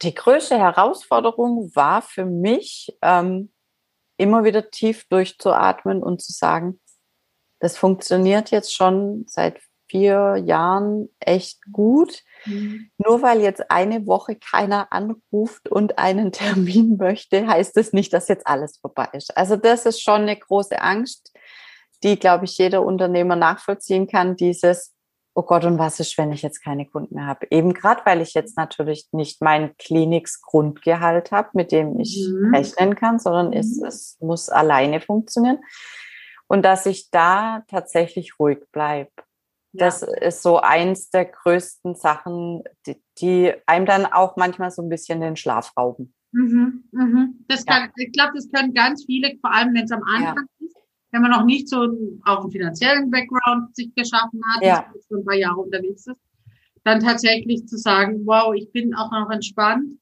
die 0.02 0.14
größte 0.14 0.58
Herausforderung 0.58 1.74
war 1.74 2.02
für 2.02 2.24
mich, 2.24 2.96
ähm, 3.02 3.50
immer 4.20 4.44
wieder 4.44 4.70
tief 4.70 5.06
durchzuatmen 5.08 6.02
und 6.02 6.20
zu 6.20 6.32
sagen, 6.32 6.78
das 7.58 7.76
funktioniert 7.76 8.50
jetzt 8.50 8.74
schon 8.74 9.24
seit 9.26 9.60
vier 9.88 10.36
Jahren 10.36 11.08
echt 11.18 11.60
gut. 11.72 12.22
Mhm. 12.44 12.90
Nur 12.98 13.22
weil 13.22 13.40
jetzt 13.40 13.70
eine 13.70 14.06
Woche 14.06 14.36
keiner 14.36 14.92
anruft 14.92 15.68
und 15.68 15.98
einen 15.98 16.32
Termin 16.32 16.96
möchte, 16.96 17.46
heißt 17.46 17.76
es 17.76 17.86
das 17.86 17.92
nicht, 17.92 18.12
dass 18.12 18.28
jetzt 18.28 18.46
alles 18.46 18.78
vorbei 18.78 19.08
ist. 19.12 19.36
Also 19.36 19.56
das 19.56 19.86
ist 19.86 20.00
schon 20.00 20.22
eine 20.22 20.36
große 20.36 20.80
Angst, 20.80 21.32
die, 22.02 22.18
glaube 22.18 22.44
ich, 22.44 22.56
jeder 22.56 22.82
Unternehmer 22.82 23.36
nachvollziehen 23.36 24.06
kann. 24.06 24.36
Dieses, 24.36 24.94
oh 25.34 25.42
Gott, 25.42 25.64
und 25.64 25.78
was 25.78 26.00
ist, 26.00 26.16
wenn 26.18 26.32
ich 26.32 26.42
jetzt 26.42 26.62
keine 26.62 26.86
Kunden 26.86 27.14
mehr 27.14 27.26
habe? 27.26 27.46
Eben 27.50 27.72
gerade, 27.72 28.02
weil 28.04 28.20
ich 28.20 28.34
jetzt 28.34 28.56
natürlich 28.56 29.08
nicht 29.12 29.42
mein 29.42 29.76
Kliniksgrundgehalt 29.76 31.30
habe, 31.30 31.50
mit 31.54 31.72
dem 31.72 31.98
ich 31.98 32.28
mhm. 32.28 32.54
rechnen 32.54 32.94
kann, 32.96 33.18
sondern 33.18 33.48
mhm. 33.48 33.52
es, 33.54 33.80
es 33.80 34.18
muss 34.20 34.48
alleine 34.48 35.00
funktionieren. 35.00 35.58
Und 36.48 36.64
dass 36.64 36.86
ich 36.86 37.10
da 37.10 37.64
tatsächlich 37.68 38.38
ruhig 38.40 38.58
bleibe. 38.72 39.10
Ja. 39.72 39.86
Das 39.86 40.02
ist 40.02 40.42
so 40.42 40.58
eins 40.58 41.10
der 41.10 41.26
größten 41.26 41.94
Sachen, 41.94 42.64
die, 42.86 43.00
die, 43.18 43.52
einem 43.66 43.86
dann 43.86 44.06
auch 44.06 44.36
manchmal 44.36 44.72
so 44.72 44.82
ein 44.82 44.88
bisschen 44.88 45.20
den 45.20 45.36
Schlaf 45.36 45.76
rauben. 45.76 46.12
Mhm, 46.32 46.84
mhm. 46.90 47.44
Das 47.46 47.64
kann, 47.64 47.84
ja. 47.84 48.04
ich 48.04 48.12
glaube, 48.12 48.32
das 48.34 48.50
können 48.50 48.74
ganz 48.74 49.04
viele, 49.04 49.36
vor 49.40 49.52
allem 49.52 49.74
wenn 49.74 49.84
es 49.84 49.92
am 49.92 50.02
Anfang 50.02 50.46
ja. 50.58 50.66
ist, 50.66 50.76
wenn 51.12 51.22
man 51.22 51.30
noch 51.30 51.44
nicht 51.44 51.68
so 51.68 51.88
auch 52.24 52.42
einen 52.42 52.50
finanziellen 52.50 53.10
Background 53.10 53.74
sich 53.74 53.94
geschaffen 53.94 54.40
hat, 54.54 54.62
ja. 54.62 54.86
schon 55.08 55.18
ein 55.18 55.24
paar 55.24 55.36
Jahre 55.36 55.60
unterwegs 55.60 56.06
ist, 56.06 56.20
dann 56.84 57.00
tatsächlich 57.00 57.66
zu 57.66 57.76
sagen, 57.76 58.22
wow, 58.24 58.54
ich 58.54 58.70
bin 58.72 58.94
auch 58.94 59.10
noch 59.10 59.30
entspannt, 59.30 59.98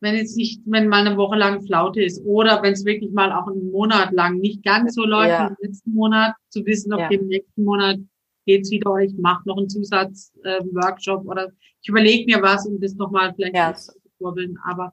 wenn 0.00 0.16
jetzt 0.16 0.36
nicht, 0.36 0.60
wenn 0.64 0.88
mal 0.88 1.06
eine 1.06 1.16
Woche 1.16 1.36
lang 1.36 1.62
Flaute 1.64 2.02
ist 2.02 2.24
oder 2.24 2.60
wenn 2.62 2.72
es 2.72 2.84
wirklich 2.84 3.12
mal 3.12 3.30
auch 3.30 3.46
einen 3.46 3.70
Monat 3.70 4.12
lang 4.12 4.38
nicht 4.38 4.64
ganz 4.64 4.94
so 4.94 5.04
läuft 5.04 5.28
ja. 5.28 5.48
wie 5.48 5.64
im 5.64 5.68
letzten 5.68 5.94
Monat, 5.94 6.34
zu 6.48 6.66
wissen, 6.66 6.92
okay, 6.92 7.14
ja. 7.14 7.20
im 7.20 7.28
nächsten 7.28 7.64
Monat 7.64 7.98
geht's 8.44 8.70
wieder 8.70 8.92
oder 8.92 9.04
ich 9.04 9.16
mache 9.18 9.46
noch 9.46 9.58
einen 9.58 9.68
Zusatzworkshop 9.68 11.24
äh, 11.24 11.28
oder 11.28 11.52
ich 11.80 11.88
überlege 11.88 12.24
mir 12.24 12.42
was, 12.42 12.66
um 12.66 12.80
das 12.80 12.94
nochmal 12.94 13.32
vielleicht 13.34 13.54
ja. 13.54 13.74
zu 13.74 13.92
kurbeln, 14.18 14.58
aber 14.64 14.92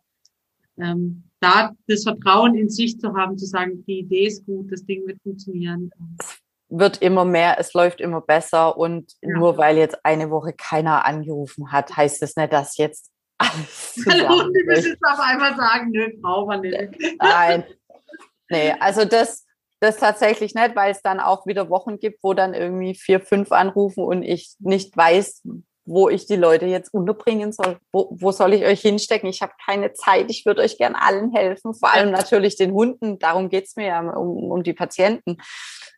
ähm, 0.77 1.23
da 1.39 1.71
das 1.87 2.03
Vertrauen 2.03 2.55
in 2.55 2.69
sich 2.69 2.99
zu 2.99 3.13
haben, 3.15 3.37
zu 3.37 3.45
sagen, 3.45 3.83
die 3.85 3.99
Idee 3.99 4.27
ist 4.27 4.45
gut, 4.45 4.71
das 4.71 4.85
Ding 4.85 5.07
wird 5.07 5.21
funktionieren. 5.21 5.91
Es 6.19 6.39
wird 6.69 7.01
immer 7.01 7.25
mehr, 7.25 7.57
es 7.59 7.73
läuft 7.73 8.01
immer 8.01 8.21
besser 8.21 8.77
und 8.77 9.13
ja. 9.21 9.37
nur 9.37 9.57
weil 9.57 9.77
jetzt 9.77 9.97
eine 10.03 10.29
Woche 10.29 10.53
keiner 10.53 11.05
angerufen 11.05 11.71
hat, 11.71 11.95
heißt 11.95 12.21
es 12.21 12.33
das 12.33 12.35
nicht, 12.35 12.53
dass 12.53 12.77
jetzt 12.77 13.11
alles 13.37 13.95
Hallo, 14.07 14.43
du 14.43 14.63
müssen 14.65 14.91
jetzt 14.91 15.03
auf 15.03 15.19
einmal 15.19 15.55
sagen, 15.55 15.91
nö, 15.91 16.09
brauchen 16.21 16.61
wir 16.61 16.87
nicht. 16.89 17.17
Nein, 17.19 17.63
nee, 18.49 18.73
also 18.79 19.05
das, 19.05 19.45
das 19.79 19.97
tatsächlich 19.97 20.53
nicht, 20.53 20.75
weil 20.75 20.91
es 20.91 21.01
dann 21.01 21.21
auch 21.21 21.45
wieder 21.47 21.69
Wochen 21.69 21.99
gibt, 21.99 22.21
wo 22.21 22.33
dann 22.33 22.53
irgendwie 22.53 22.95
vier, 22.95 23.21
fünf 23.21 23.51
anrufen 23.53 24.03
und 24.03 24.23
ich 24.23 24.55
nicht 24.59 24.95
weiß, 24.95 25.43
wo 25.89 26.07
ich 26.07 26.27
die 26.27 26.35
Leute 26.35 26.67
jetzt 26.67 26.93
unterbringen 26.93 27.51
soll. 27.51 27.79
Wo, 27.91 28.09
wo 28.11 28.31
soll 28.31 28.53
ich 28.53 28.63
euch 28.63 28.81
hinstecken? 28.81 29.27
Ich 29.27 29.41
habe 29.41 29.53
keine 29.65 29.93
Zeit. 29.93 30.29
Ich 30.29 30.45
würde 30.45 30.61
euch 30.61 30.77
gern 30.77 30.95
allen 30.95 31.31
helfen, 31.31 31.73
vor 31.73 31.91
allem 31.91 32.11
natürlich 32.11 32.55
den 32.55 32.73
Hunden. 32.73 33.17
Darum 33.17 33.49
geht's 33.49 33.75
mir 33.75 33.87
ja 33.87 33.99
um, 33.99 34.51
um 34.51 34.63
die 34.63 34.73
Patienten. 34.73 35.37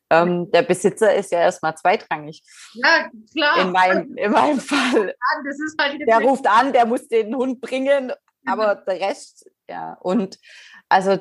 Ähm, 0.10 0.50
der 0.52 0.62
Besitzer 0.62 1.14
ist 1.14 1.32
ja 1.32 1.40
erstmal 1.40 1.76
zweitrangig. 1.76 2.42
Ja, 2.74 3.10
klar. 3.34 3.62
In 3.62 3.72
meinem, 3.72 4.16
in 4.16 4.32
meinem 4.32 4.60
Fall. 4.60 5.14
Halt 5.80 6.02
der 6.08 6.20
ruft 6.20 6.48
an, 6.48 6.74
der 6.74 6.86
muss 6.86 7.08
den 7.08 7.36
Hund 7.36 7.60
bringen, 7.62 8.14
aber 8.46 8.76
der 8.76 9.00
Rest, 9.00 9.50
ja. 9.70 9.98
Und 10.02 10.40
also 10.90 11.20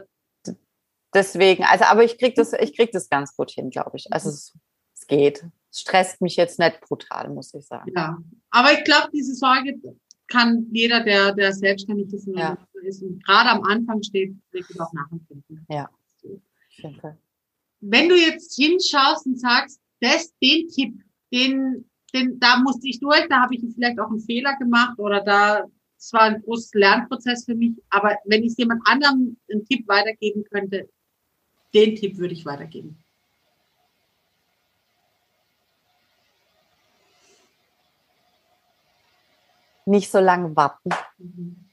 deswegen, 1.12 1.64
also 1.64 1.84
aber 1.84 2.04
ich 2.04 2.18
krieg 2.18 2.36
das, 2.36 2.52
ich 2.52 2.76
krieg 2.76 2.92
das 2.92 3.08
ganz 3.08 3.36
gut 3.36 3.50
hin, 3.50 3.70
glaube 3.70 3.96
ich. 3.96 4.12
Also 4.12 4.28
es, 4.28 4.56
es 4.94 5.06
geht 5.06 5.44
stresst 5.72 6.20
mich 6.20 6.36
jetzt 6.36 6.58
nicht 6.58 6.80
brutal, 6.80 7.30
muss 7.30 7.54
ich 7.54 7.66
sagen. 7.66 7.92
Ja, 7.94 8.18
aber 8.50 8.72
ich 8.72 8.84
glaube, 8.84 9.08
diese 9.12 9.34
Sorge 9.34 9.80
kann 10.30 10.66
jeder, 10.70 11.02
der, 11.02 11.34
der 11.34 11.52
selbstständig 11.52 12.12
ist, 12.12 12.28
ja. 12.34 12.56
ist 12.82 13.02
und 13.02 13.24
gerade 13.24 13.50
am 13.50 13.62
Anfang 13.64 14.02
steht, 14.02 14.34
wirklich 14.52 14.80
auch 14.80 14.92
nachempfinden. 14.92 15.66
Ja. 15.68 15.90
Wenn 17.80 18.08
du 18.08 18.14
jetzt 18.14 18.56
hinschaust 18.56 19.26
und 19.26 19.38
sagst, 19.38 19.80
das, 20.00 20.32
den 20.38 20.68
Tipp, 20.68 21.02
den, 21.32 21.84
den, 22.14 22.38
da 22.40 22.58
musste 22.58 22.88
ich 22.88 23.00
durch, 23.00 23.26
da 23.28 23.42
habe 23.42 23.54
ich 23.54 23.62
vielleicht 23.74 23.98
auch 23.98 24.10
einen 24.10 24.20
Fehler 24.20 24.56
gemacht 24.56 24.98
oder 24.98 25.20
da, 25.22 25.64
es 25.98 26.12
war 26.12 26.22
ein 26.22 26.42
großes 26.42 26.72
Lernprozess 26.74 27.44
für 27.44 27.54
mich, 27.54 27.72
aber 27.90 28.16
wenn 28.24 28.42
ich 28.42 28.56
jemand 28.56 28.82
anderem 28.86 29.36
einen 29.50 29.64
Tipp 29.66 29.86
weitergeben 29.88 30.44
könnte, 30.44 30.88
den 31.74 31.94
Tipp 31.96 32.18
würde 32.18 32.34
ich 32.34 32.44
weitergeben. 32.46 33.02
Nicht 39.86 40.10
so 40.10 40.18
lange 40.18 40.54
warten. 40.56 40.90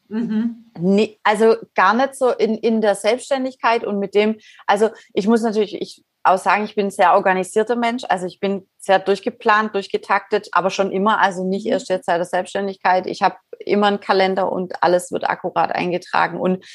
Mhm. 0.09 0.71
Nee, 0.79 1.19
also 1.23 1.55
gar 1.75 1.93
nicht 1.93 2.15
so 2.15 2.29
in, 2.29 2.55
in 2.55 2.81
der 2.81 2.95
Selbstständigkeit 2.95 3.83
und 3.83 3.99
mit 3.99 4.15
dem, 4.15 4.37
also 4.65 4.89
ich 5.13 5.27
muss 5.27 5.41
natürlich, 5.41 5.79
ich 5.81 6.05
auch 6.23 6.37
sagen, 6.37 6.65
ich 6.65 6.75
bin 6.75 6.87
ein 6.87 6.91
sehr 6.91 7.13
organisierter 7.13 7.75
Mensch, 7.75 8.03
also 8.09 8.25
ich 8.25 8.39
bin 8.39 8.67
sehr 8.77 8.99
durchgeplant, 8.99 9.73
durchgetaktet, 9.73 10.49
aber 10.51 10.69
schon 10.69 10.91
immer, 10.91 11.19
also 11.19 11.45
nicht 11.45 11.65
mhm. 11.65 11.73
erst 11.73 11.89
jetzt 11.89 12.05
seit 12.05 12.17
der 12.17 12.25
Selbstständigkeit. 12.25 13.07
Ich 13.07 13.21
habe 13.21 13.35
immer 13.59 13.87
einen 13.87 13.99
Kalender 13.99 14.51
und 14.51 14.83
alles 14.83 15.11
wird 15.11 15.29
akkurat 15.29 15.71
eingetragen 15.73 16.39
und 16.39 16.65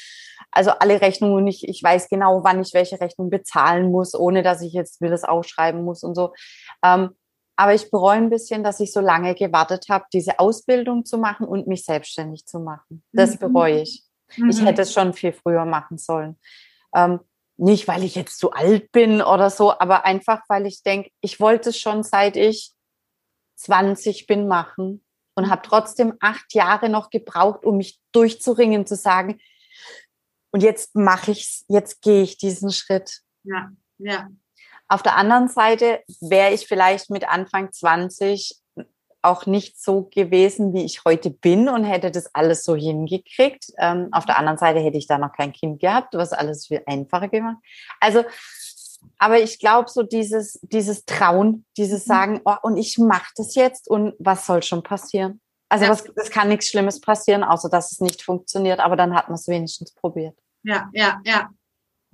also 0.51 0.71
alle 0.71 1.01
Rechnungen, 1.01 1.47
ich, 1.47 1.67
ich 1.67 1.81
weiß 1.81 2.09
genau, 2.09 2.43
wann 2.43 2.61
ich 2.61 2.73
welche 2.73 2.99
Rechnung 2.99 3.29
bezahlen 3.31 3.91
muss, 3.91 4.13
ohne 4.13 4.43
dass 4.43 4.61
ich 4.61 4.73
jetzt 4.73 5.01
mir 5.01 5.09
das 5.09 5.23
aufschreiben 5.23 5.83
muss 5.83 6.03
und 6.03 6.13
so. 6.13 6.33
Ähm, 6.83 7.15
Aber 7.55 7.73
ich 7.73 7.91
bereue 7.91 8.17
ein 8.17 8.29
bisschen, 8.29 8.63
dass 8.63 8.79
ich 8.79 8.91
so 8.91 8.99
lange 8.99 9.35
gewartet 9.35 9.85
habe, 9.89 10.05
diese 10.11 10.39
Ausbildung 10.39 11.05
zu 11.05 11.17
machen 11.17 11.47
und 11.47 11.67
mich 11.67 11.85
selbstständig 11.85 12.45
zu 12.45 12.59
machen. 12.59 13.03
Das 13.11 13.35
Mhm. 13.35 13.39
bereue 13.39 13.81
ich. 13.81 14.03
Mhm. 14.37 14.49
Ich 14.49 14.63
hätte 14.63 14.81
es 14.81 14.93
schon 14.93 15.13
viel 15.13 15.33
früher 15.33 15.65
machen 15.65 15.97
sollen. 15.97 16.39
Ähm, 16.95 17.19
nicht, 17.57 17.87
weil 17.87 18.03
ich 18.03 18.15
jetzt 18.15 18.39
zu 18.39 18.51
alt 18.51 18.91
bin 18.91 19.21
oder 19.21 19.49
so, 19.51 19.71
aber 19.71 20.05
einfach, 20.05 20.41
weil 20.47 20.65
ich 20.65 20.81
denke, 20.81 21.11
ich 21.21 21.39
wollte 21.39 21.69
es 21.69 21.77
schon 21.77 22.01
seit 22.01 22.35
ich 22.35 22.73
20 23.55 24.25
bin 24.25 24.47
machen 24.47 25.05
und 25.35 25.49
habe 25.49 25.61
trotzdem 25.63 26.13
acht 26.19 26.53
Jahre 26.53 26.89
noch 26.89 27.11
gebraucht, 27.11 27.63
um 27.65 27.77
mich 27.77 27.99
durchzuringen, 28.11 28.85
zu 28.87 28.95
sagen, 28.95 29.39
und 30.51 30.61
jetzt 30.61 30.95
mache 30.95 31.31
ich's, 31.31 31.65
jetzt 31.67 32.01
gehe 32.01 32.21
ich 32.21 32.37
diesen 32.37 32.71
Schritt. 32.71 33.21
Ja, 33.43 33.71
ja. 33.97 34.29
Auf 34.87 35.03
der 35.03 35.15
anderen 35.17 35.47
Seite 35.47 36.01
wäre 36.21 36.53
ich 36.53 36.67
vielleicht 36.67 37.09
mit 37.09 37.27
Anfang 37.27 37.71
20 37.71 38.59
auch 39.23 39.45
nicht 39.45 39.81
so 39.81 40.09
gewesen, 40.13 40.73
wie 40.73 40.83
ich 40.83 41.05
heute 41.05 41.29
bin 41.29 41.69
und 41.69 41.85
hätte 41.85 42.11
das 42.11 42.33
alles 42.35 42.63
so 42.63 42.75
hingekriegt. 42.75 43.67
Ähm, 43.77 44.09
auf 44.11 44.25
der 44.25 44.37
anderen 44.37 44.57
Seite 44.57 44.79
hätte 44.81 44.97
ich 44.97 45.07
da 45.07 45.17
noch 45.17 45.31
kein 45.31 45.53
Kind 45.53 45.79
gehabt, 45.79 46.13
was 46.13 46.33
alles 46.33 46.67
viel 46.67 46.81
einfacher 46.85 47.29
gemacht. 47.29 47.57
Also, 48.01 48.25
aber 49.17 49.39
ich 49.39 49.59
glaube, 49.59 49.89
so 49.89 50.03
dieses, 50.03 50.59
dieses 50.63 51.05
Trauen, 51.05 51.65
dieses 51.77 52.05
Sagen, 52.05 52.41
oh, 52.45 52.55
und 52.63 52.77
ich 52.77 52.97
mache 52.97 53.31
das 53.37 53.55
jetzt 53.55 53.89
und 53.89 54.13
was 54.19 54.45
soll 54.45 54.61
schon 54.61 54.83
passieren? 54.83 55.39
Also, 55.69 55.85
Ja. 55.85 55.91
was, 55.91 56.03
es 56.17 56.29
kann 56.29 56.49
nichts 56.49 56.67
Schlimmes 56.67 56.99
passieren, 56.99 57.43
außer 57.43 57.69
dass 57.69 57.93
es 57.93 58.01
nicht 58.01 58.21
funktioniert, 58.21 58.79
aber 58.79 58.97
dann 58.97 59.15
hat 59.15 59.29
man 59.29 59.35
es 59.35 59.47
wenigstens 59.47 59.93
probiert. 59.93 60.37
Ja, 60.63 60.89
ja, 60.93 61.21
ja. 61.25 61.49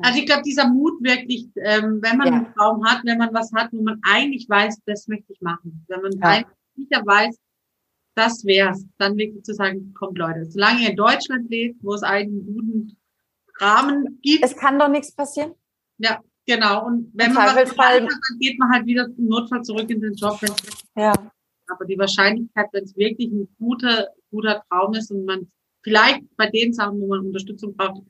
Also 0.02 0.20
ich 0.20 0.26
glaube, 0.26 0.44
dieser 0.44 0.68
Mut 0.70 0.94
wirklich, 1.02 1.48
ähm, 1.58 2.00
wenn 2.02 2.18
man 2.18 2.28
Ja. 2.28 2.34
einen 2.34 2.54
Traum 2.54 2.86
hat, 2.86 3.02
wenn 3.06 3.18
man 3.18 3.34
was 3.34 3.52
hat, 3.54 3.72
wo 3.74 3.82
man 3.82 4.00
eigentlich 4.04 4.48
weiß, 4.50 4.80
das 4.86 5.08
möchte 5.08 5.34
ich 5.34 5.42
machen. 5.42 5.84
Wenn 5.88 6.02
man 6.02 6.12
Ja. 6.14 6.20
eigentlich 6.22 6.58
sicher 6.76 7.06
weiß, 7.06 7.36
das 8.16 8.46
wär's, 8.46 8.86
dann 8.98 9.18
wirklich 9.18 9.44
zu 9.44 9.54
sagen, 9.54 9.94
kommt 9.94 10.18
Leute, 10.18 10.46
solange 10.46 10.82
ihr 10.84 10.90
in 10.92 10.96
Deutschland 10.96 11.50
lebt, 11.50 11.84
wo 11.84 11.94
es 11.94 12.04
einen 12.04 12.46
guten 12.46 12.98
Rahmen 13.60 14.20
gibt, 14.22 14.44
Es 14.44 14.56
kann 14.56 14.80
doch 14.80 14.90
nichts 14.90 15.14
passieren. 15.14 15.54
ja, 15.98 16.22
genau. 16.46 16.86
Und 16.86 17.12
wenn 17.14 17.28
Im 17.30 17.34
man 17.36 17.56
was 17.56 17.78
hat, 17.78 18.00
dann 18.02 18.08
geht 18.40 18.58
man 18.60 18.70
halt 18.72 18.86
wieder 18.86 19.06
im 19.18 19.26
Notfall 19.28 19.64
zurück 19.64 19.90
in 19.90 20.02
den 20.02 20.14
Job. 20.16 20.40
Ja. 20.96 21.14
aber 21.72 21.86
die 21.86 22.00
Wahrscheinlichkeit, 22.00 22.66
wenn 22.72 22.84
es 22.84 22.96
wirklich 22.98 23.32
ein 23.32 23.48
guter, 23.60 24.08
guter 24.32 24.64
Traum 24.70 24.94
ist 24.96 25.12
und 25.12 25.24
man 25.26 25.52
vielleicht 25.84 26.22
bei 26.36 26.50
den 26.50 26.74
Sachen, 26.74 27.00
wo 27.00 27.08
man 27.08 27.20
Unterstützung 27.28 27.76
braucht, 27.78 28.02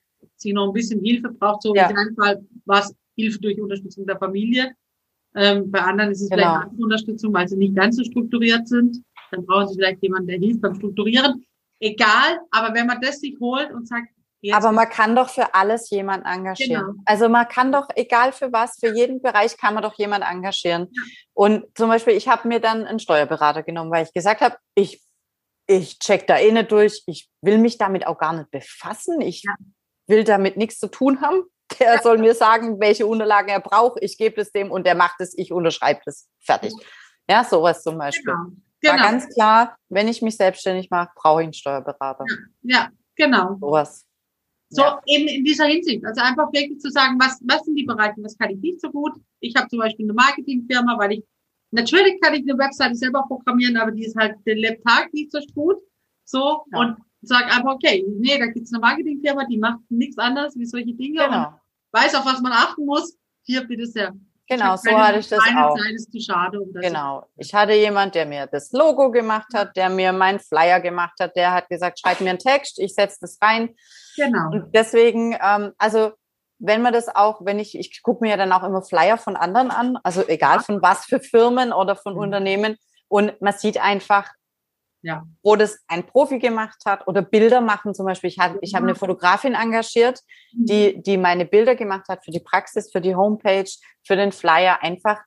sie 0.41 0.53
noch 0.53 0.67
ein 0.67 0.73
bisschen 0.73 1.03
Hilfe 1.03 1.29
braucht, 1.29 1.61
so 1.63 1.75
Ja. 1.75 1.89
in 1.89 1.95
deinem 1.95 2.15
Fall 2.15 2.45
war 2.65 2.79
es 2.81 2.95
Hilfe 3.15 3.39
durch 3.39 3.59
Unterstützung 3.61 4.05
der 4.07 4.17
Familie. 4.17 4.73
Ähm, 5.35 5.69
bei 5.69 5.79
anderen 5.81 6.11
ist 6.11 6.21
es 6.21 6.29
Genau. 6.29 6.41
vielleicht 6.41 6.63
andere 6.71 6.81
Unterstützung, 6.83 7.33
weil 7.33 7.47
sie 7.47 7.57
nicht 7.57 7.75
ganz 7.75 7.97
so 7.97 8.03
strukturiert 8.03 8.67
sind. 8.67 9.03
Dann 9.31 9.45
brauchen 9.45 9.67
sie 9.67 9.75
vielleicht 9.75 10.01
jemanden, 10.01 10.27
der 10.27 10.39
hilft 10.39 10.61
beim 10.61 10.73
Strukturieren. 10.75 11.45
Egal, 11.79 12.39
aber 12.51 12.73
wenn 12.73 12.87
man 12.87 12.99
das 13.01 13.19
sich 13.19 13.37
holt 13.39 13.71
und 13.71 13.87
sagt, 13.87 14.07
jetzt 14.41 14.55
Aber 14.55 14.71
man 14.71 14.89
kann 14.89 15.15
doch 15.15 15.29
für 15.29 15.53
alles 15.53 15.89
jemand 15.91 16.25
engagieren. 16.25 16.81
Genau. 16.87 17.01
Also 17.05 17.29
man 17.29 17.47
kann 17.47 17.71
doch, 17.71 17.87
egal 17.95 18.31
für 18.31 18.51
was, 18.51 18.77
für 18.79 18.93
jeden 18.93 19.21
Bereich 19.21 19.55
kann 19.57 19.73
man 19.75 19.83
doch 19.83 19.93
jemand 19.97 20.23
engagieren. 20.25 20.87
Und 21.33 21.65
zum 21.77 21.89
Beispiel, 21.89 22.13
ich 22.13 22.27
habe 22.27 22.47
mir 22.47 22.59
dann 22.59 22.85
einen 22.85 22.99
Steuerberater 22.99 23.63
genommen, 23.63 23.91
weil 23.91 24.05
ich 24.05 24.13
gesagt 24.13 24.41
habe, 24.41 24.57
ich, 24.75 25.01
ich 25.67 25.99
check 25.99 26.25
da 26.25 26.37
eh 26.39 26.51
nicht 26.51 26.71
durch, 26.71 27.03
ich 27.05 27.29
will 27.41 27.59
mich 27.59 27.77
damit 27.77 28.07
auch 28.07 28.17
gar 28.17 28.33
nicht 28.33 28.49
befassen, 28.49 29.21
ich 29.21 29.43
Ja. 29.43 29.53
Will 30.09 30.23
damit 30.23 30.57
nichts 30.57 30.79
zu 30.79 30.87
tun 30.87 31.21
haben. 31.21 31.43
Der 31.79 32.01
soll 32.01 32.17
mir 32.17 32.33
sagen, 32.33 32.79
welche 32.79 33.05
Unterlagen 33.05 33.49
er 33.49 33.59
braucht, 33.59 33.99
ich 34.01 34.17
gebe 34.17 34.41
es 34.41 34.51
dem 34.51 34.71
und 34.71 34.85
der 34.87 34.95
macht 34.95 35.21
es, 35.21 35.37
ich 35.37 35.51
unterschreibe 35.51 36.01
es, 36.07 36.27
fertig. 36.39 36.73
Ja, 37.29 37.43
sowas 37.43 37.83
zum 37.83 37.97
Beispiel. 37.97 38.25
genau. 38.33 38.37
War 38.81 38.95
Genau. 38.97 39.03
ganz 39.11 39.27
klar, 39.33 39.77
wenn 39.89 40.07
ich 40.07 40.21
mich 40.21 40.35
selbstständig 40.37 40.89
mache, 40.89 41.09
brauche 41.15 41.41
ich 41.41 41.45
einen 41.45 41.53
Steuerberater. 41.53 42.25
Ja, 42.63 42.89
genau. 43.15 43.57
Sowas. 43.59 44.05
So 44.69 44.81
Ja. 44.81 45.01
eben 45.05 45.27
in 45.27 45.43
dieser 45.43 45.65
Hinsicht. 45.65 46.03
Also 46.05 46.21
einfach 46.21 46.51
wirklich 46.53 46.79
zu 46.79 46.89
sagen, 46.89 47.17
was, 47.19 47.39
was 47.45 47.63
sind 47.65 47.75
die 47.75 47.83
Bereiche, 47.85 48.15
was 48.23 48.37
kann 48.37 48.49
ich 48.51 48.57
nicht 48.59 48.79
so 48.81 48.89
gut. 48.89 49.13
Ich 49.41 49.55
habe 49.55 49.67
zum 49.67 49.79
Beispiel 49.79 50.05
eine 50.05 50.13
Marketingfirma, 50.13 50.97
weil 50.97 51.11
ich, 51.13 51.23
natürlich 51.71 52.19
kann 52.21 52.33
ich 52.33 52.41
eine 52.49 52.57
Webseite 52.57 52.95
selber 52.95 53.23
programmieren, 53.27 53.77
aber 53.77 53.91
die 53.91 54.05
ist 54.05 54.15
halt 54.15 54.35
den 54.45 54.57
Lebtag 54.57 55.13
nicht 55.13 55.31
so 55.31 55.39
gut. 55.53 55.77
So, 56.23 56.63
Ja. 56.71 56.79
und 56.79 56.97
sag 57.21 57.45
einfach, 57.45 57.73
okay, 57.75 58.05
nee, 58.19 58.37
da 58.37 58.45
gibt's 58.47 58.73
eine 58.73 58.79
Marketingfirma, 58.81 59.45
die 59.45 59.57
macht 59.57 59.79
nichts 59.89 60.17
anderes 60.17 60.57
wie 60.57 60.65
solche 60.65 60.93
Dinge 60.93 61.23
und 61.23 61.31
Genau. 61.31 61.53
weiß, 61.91 62.15
auf 62.15 62.25
was 62.25 62.41
man 62.41 62.51
achten 62.53 62.85
muss. 62.85 63.17
Hier, 63.43 63.63
bitte 63.67 63.85
sehr. 63.85 64.13
Genau, 64.47 64.75
so 64.77 64.89
hatte 64.97 65.19
ich 65.19 65.27
das 65.29 65.39
meine 65.45 65.67
auch. 65.67 65.75
Zeit 65.77 65.91
ist 65.93 66.11
zu 66.11 66.19
schade, 66.19 66.59
um 66.59 66.73
das 66.73 66.83
Genau. 66.83 67.25
Ich 67.37 67.53
hatte 67.53 67.73
jemand, 67.73 68.15
der 68.15 68.25
mir 68.25 68.47
das 68.47 68.71
Logo 68.71 69.11
gemacht 69.11 69.47
hat, 69.53 69.75
der 69.77 69.89
mir 69.89 70.11
meinen 70.11 70.39
Flyer 70.39 70.79
gemacht 70.79 71.19
hat, 71.19 71.35
der 71.35 71.53
hat 71.53 71.69
gesagt, 71.69 71.99
schreib 71.99 72.19
mir 72.21 72.31
einen 72.31 72.39
Text, 72.39 72.79
ich 72.79 72.95
setze 72.95 73.19
das 73.21 73.37
rein. 73.41 73.75
Genau. 74.15 74.49
Und 74.51 74.73
deswegen, 74.73 75.37
ähm, 75.39 75.73
also 75.77 76.13
wenn 76.57 76.81
man 76.81 76.93
das 76.93 77.07
auch, 77.15 77.45
wenn 77.45 77.59
ich, 77.59 77.77
ich 77.77 78.01
gucke 78.01 78.23
mir 78.23 78.31
ja 78.31 78.37
dann 78.37 78.51
auch 78.51 78.63
immer 78.63 78.81
Flyer 78.81 79.17
von 79.17 79.35
anderen 79.35 79.69
an, 79.69 79.97
also 80.03 80.27
egal 80.27 80.61
von 80.61 80.81
was 80.81 81.05
für 81.05 81.19
Firmen 81.19 81.71
oder 81.71 81.95
von 81.95 82.13
Mhm. 82.13 82.19
Unternehmen, 82.19 82.75
und 83.07 83.39
man 83.41 83.53
sieht 83.53 83.79
einfach, 83.81 84.29
Ja. 85.01 85.23
wo 85.43 85.55
das 85.55 85.79
ein 85.87 86.05
Profi 86.05 86.39
gemacht 86.39 86.79
hat 86.85 87.07
oder 87.07 87.21
Bilder 87.21 87.61
machen 87.61 87.93
zum 87.93 88.05
Beispiel. 88.05 88.29
Ich 88.29 88.37
habe 88.39 88.59
ich 88.61 88.75
hab 88.75 88.83
eine 88.83 88.95
Fotografin 88.95 89.53
engagiert, 89.55 90.19
die, 90.51 91.01
die 91.01 91.17
meine 91.17 91.45
Bilder 91.45 91.75
gemacht 91.75 92.07
hat 92.09 92.25
für 92.25 92.31
die 92.31 92.41
Praxis, 92.41 92.91
für 92.91 92.99
die 93.01 93.15
Homepage, 93.15 93.69
für 94.05 94.15
den 94.17 94.31
Flyer, 94.33 94.83
einfach 94.83 95.21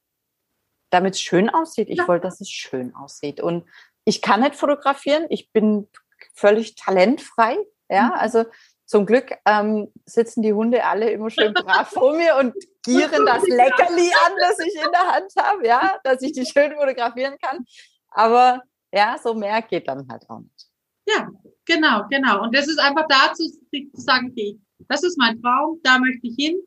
damit 0.90 1.14
es 1.14 1.20
schön 1.22 1.48
aussieht. 1.48 1.88
Ich 1.88 1.98
Ja. 1.98 2.08
wollte, 2.08 2.24
dass 2.26 2.40
es 2.42 2.50
schön 2.50 2.94
aussieht. 2.94 3.40
Und 3.40 3.64
ich 4.04 4.20
kann 4.20 4.40
nicht 4.40 4.56
fotografieren. 4.56 5.26
Ich 5.30 5.50
bin 5.52 5.88
völlig 6.34 6.74
talentfrei. 6.74 7.56
Ja, 7.88 8.08
Mhm. 8.08 8.12
also 8.12 8.44
zum 8.84 9.06
Glück 9.06 9.32
ähm, 9.46 9.90
sitzen 10.04 10.42
die 10.42 10.52
Hunde 10.52 10.84
alle 10.84 11.10
immer 11.10 11.30
schön 11.30 11.54
brav 11.54 11.88
vor 11.88 12.14
mir 12.14 12.36
und 12.36 12.54
gieren 12.84 13.24
das 13.24 13.42
Leckerli 13.46 14.10
an, 14.26 14.32
das 14.38 14.58
ich 14.58 14.74
in 14.74 14.90
der 14.92 15.12
Hand 15.12 15.32
habe, 15.38 15.66
ja, 15.66 15.98
dass 16.04 16.20
ich 16.20 16.32
die 16.32 16.44
schön 16.44 16.74
fotografieren 16.74 17.38
kann. 17.40 17.64
Aber 18.10 18.60
ja, 18.92 19.16
so 19.22 19.34
mehr 19.34 19.62
geht 19.62 19.88
dann 19.88 20.06
halt 20.08 20.28
auch 20.28 20.40
nicht. 20.40 20.66
Ja, 21.06 21.28
genau, 21.64 22.04
genau. 22.10 22.42
Und 22.42 22.54
das 22.54 22.68
ist 22.68 22.78
einfach 22.78 23.06
dazu 23.08 23.44
zu 23.44 24.00
sagen, 24.00 24.30
okay, 24.30 24.58
das 24.88 25.02
ist 25.02 25.18
mein 25.18 25.40
Traum, 25.40 25.80
da 25.82 25.98
möchte 25.98 26.26
ich 26.26 26.34
hin. 26.36 26.60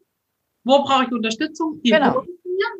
Wo 0.63 0.83
brauche 0.83 1.05
ich 1.05 1.11
Unterstützung? 1.11 1.79
Hier 1.83 1.99
Genau. 1.99 2.23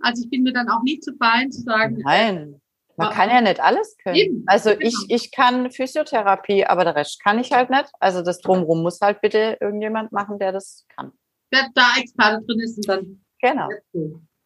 Also 0.02 0.24
ich 0.24 0.30
bin 0.30 0.44
mir 0.44 0.54
dann 0.54 0.70
auch 0.70 0.82
nicht 0.84 1.04
zu 1.04 1.14
fein 1.18 1.52
zu 1.52 1.62
sagen, 1.62 1.98
Nein, 2.04 2.62
man 2.98 3.12
kann 3.12 3.30
ja 3.30 3.42
nicht 3.42 3.60
alles 3.60 3.98
können. 4.02 4.16
Eben, 4.16 4.44
Also 4.48 4.70
genau. 4.70 4.82
ich, 4.82 4.96
ich 5.10 5.32
kann 5.32 5.70
Physiotherapie, 5.70 6.66
aber 6.66 6.86
der 6.86 6.96
Rest 6.96 7.22
kann 7.22 7.40
ich 7.40 7.52
halt 7.52 7.70
nicht. 7.70 7.92
Also 8.00 8.22
das 8.22 8.40
Drumherum 8.40 8.82
muss 8.84 9.02
halt 9.02 9.20
bitte 9.22 9.58
irgendjemand 9.60 10.14
machen, 10.14 10.40
der 10.40 10.54
das 10.54 10.86
kann. 10.96 11.12
wer 11.52 11.70
da 11.74 11.88
Experte 11.98 12.46
drin 12.46 12.60
ist 12.62 12.78
und 12.78 12.88
dann 12.88 13.22
Genau. 13.42 13.70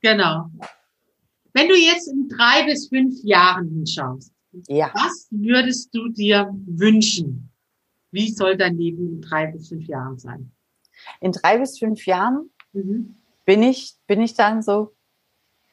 Genau. 0.02 0.46
Wenn 1.54 1.68
du 1.68 1.76
jetzt 1.76 2.08
in 2.08 2.28
drei 2.28 2.64
bis 2.66 2.90
fünf 2.90 3.16
Jahren 3.24 3.70
hinschaust, 3.70 4.34
Ja. 4.68 4.92
was 4.94 5.28
würdest 5.32 5.94
du 5.96 6.10
dir 6.10 6.50
wünschen? 6.66 7.52
Wie 8.12 8.32
soll 8.32 8.58
dein 8.58 8.78
Leben 8.78 9.08
in 9.08 9.22
drei 9.22 9.48
bis 9.48 9.70
fünf 9.70 9.86
Jahren 9.88 10.18
sein? 10.18 10.52
In 11.22 11.32
drei 11.32 11.58
bis 11.60 11.78
fünf 11.80 12.06
Jahren 12.06 12.52
Mhm. 12.74 13.16
bin 13.46 13.64
ich, 13.64 13.96
bin 14.08 14.22
ich 14.22 14.34
dann 14.36 14.62
so, 14.62 14.96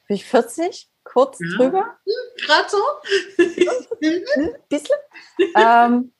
bin 0.08 0.16
ich 0.16 0.24
40, 0.24 0.88
kurz 1.04 1.38
Ja. 1.40 1.56
drüber, 1.56 1.96
Gerade 2.46 2.68
so? 2.70 2.78
ein 3.38 4.54
bisschen. 4.68 4.96
ähm, 5.56 6.12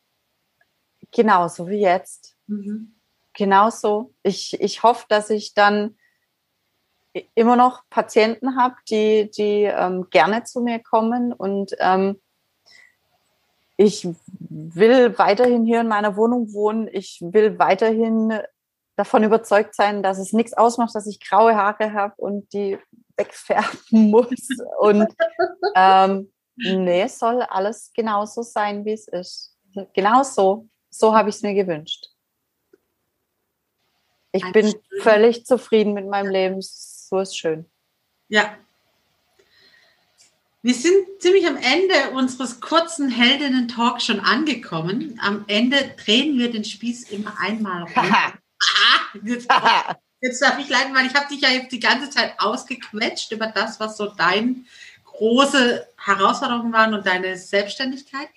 genau, 1.13 1.49
so 1.49 1.69
wie 1.69 1.81
jetzt. 1.81 2.37
Mhm. 2.47 2.95
Genauso. 3.33 4.15
Ich, 4.23 4.59
ich 4.61 4.83
hoffe, 4.83 5.05
dass 5.09 5.31
ich 5.31 5.55
dann 5.55 5.97
immer 7.35 7.57
noch 7.57 7.83
Patienten 7.91 8.57
habe, 8.57 8.77
die, 8.91 9.31
die 9.31 9.63
ähm, 9.65 10.09
gerne 10.11 10.45
zu 10.45 10.61
mir 10.61 10.79
kommen 10.81 11.33
und 11.33 11.73
ähm, 11.79 12.21
ich 13.77 14.09
will 14.29 15.19
weiterhin 15.19 15.65
hier 15.65 15.83
in 15.83 15.89
meiner 15.89 16.17
Wohnung 16.17 16.53
wohnen. 16.53 16.89
Ich 16.91 17.21
will 17.21 17.59
weiterhin 17.59 18.41
davon 18.97 19.23
überzeugt 19.23 19.75
sein, 19.75 20.03
dass 20.03 20.19
es 20.19 20.33
nichts 20.33 20.55
ausmacht, 20.55 20.95
dass 20.95 21.07
ich 21.07 21.21
graue 21.21 21.55
Haare 21.55 21.93
habe 21.93 22.15
und 22.17 22.53
die 22.53 22.79
wegfärben 23.17 23.81
muss. 24.11 24.49
Und 24.81 25.07
ähm, 25.75 26.33
nee, 26.57 27.03
es 27.03 27.19
soll 27.19 27.43
alles 27.43 27.93
genauso 27.95 28.43
sein, 28.43 28.85
wie 28.85 28.93
es 28.93 29.09
ist. 29.09 29.57
Genau 29.93 30.23
so. 30.23 30.69
So 30.89 31.15
habe 31.15 31.29
ich 31.29 31.37
es 31.37 31.43
mir 31.43 31.55
gewünscht. 31.55 32.09
Ich 34.33 34.53
bin 34.53 34.75
völlig 35.01 35.45
zufrieden 35.45 35.93
mit 35.93 36.07
meinem 36.09 36.31
Leben. 36.31 36.57
So 36.61 37.19
ist 37.21 37.37
schön. 37.37 37.71
Ja. 38.29 38.57
Wir 40.67 40.75
sind 40.75 41.07
ziemlich 41.21 41.47
am 41.47 41.57
Ende 41.57 42.11
unseres 42.15 42.59
kurzen 42.61 43.09
Heldinnen-Talks 43.09 44.05
schon 44.05 44.19
angekommen. 44.19 45.17
Am 45.23 45.45
Ende 45.47 45.95
drehen 45.97 46.37
wir 46.39 46.51
den 46.51 46.65
Spieß 46.65 47.09
immer 47.13 47.39
einmal 47.39 47.83
rum. 47.95 47.95
Ah, 47.95 48.33
jetzt, 49.23 49.49
jetzt 50.21 50.43
darf 50.43 50.59
ich 50.59 50.69
leiden, 50.69 50.93
weil 50.93 51.07
ich 51.07 51.15
habe 51.15 51.29
dich 51.29 51.41
ja 51.41 51.51
jetzt 51.51 51.71
die 51.71 51.79
ganze 51.79 52.11
Zeit 52.11 52.35
ausgequetscht 52.41 53.31
über 53.31 53.47
das, 53.47 53.79
was 53.79 53.97
so 53.97 54.07
dein 54.07 54.67
große 55.05 55.87
Herausforderungen 55.99 56.73
waren 56.73 56.95
und 56.95 57.07
deine 57.07 57.37
Selbstständigkeit. 57.37 58.29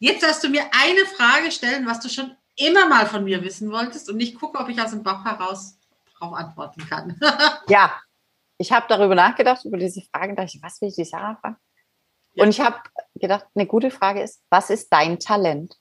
Jetzt 0.00 0.24
darfst 0.24 0.42
du 0.42 0.48
mir 0.48 0.64
eine 0.72 1.06
Frage 1.16 1.52
stellen, 1.52 1.86
was 1.86 2.00
du 2.00 2.08
schon 2.08 2.34
immer 2.56 2.88
mal 2.88 3.06
von 3.06 3.22
mir 3.22 3.44
wissen 3.44 3.70
wolltest 3.70 4.10
und 4.10 4.18
ich 4.18 4.34
gucke, 4.34 4.58
ob 4.58 4.68
ich 4.68 4.82
aus 4.82 4.90
dem 4.90 5.04
Bauch 5.04 5.24
heraus 5.24 5.78
darauf 6.18 6.34
antworten 6.34 6.84
kann. 6.88 7.20
ja, 7.68 7.94
ich 8.56 8.72
habe 8.72 8.86
darüber 8.88 9.14
nachgedacht, 9.14 9.64
über 9.64 9.76
diese 9.76 10.02
Fragen, 10.02 10.34
dachte 10.34 10.50
ich, 10.56 10.60
was 10.60 10.80
will 10.80 10.88
ich 10.88 10.96
die 10.96 11.04
Sarah 11.04 11.36
fragen? 11.36 11.56
Ja. 12.38 12.44
Und 12.44 12.50
ich 12.50 12.60
habe 12.60 12.76
gedacht, 13.16 13.46
eine 13.56 13.66
gute 13.66 13.90
Frage 13.90 14.22
ist, 14.22 14.40
was 14.48 14.70
ist 14.70 14.90
dein 14.90 15.18
Talent? 15.18 15.76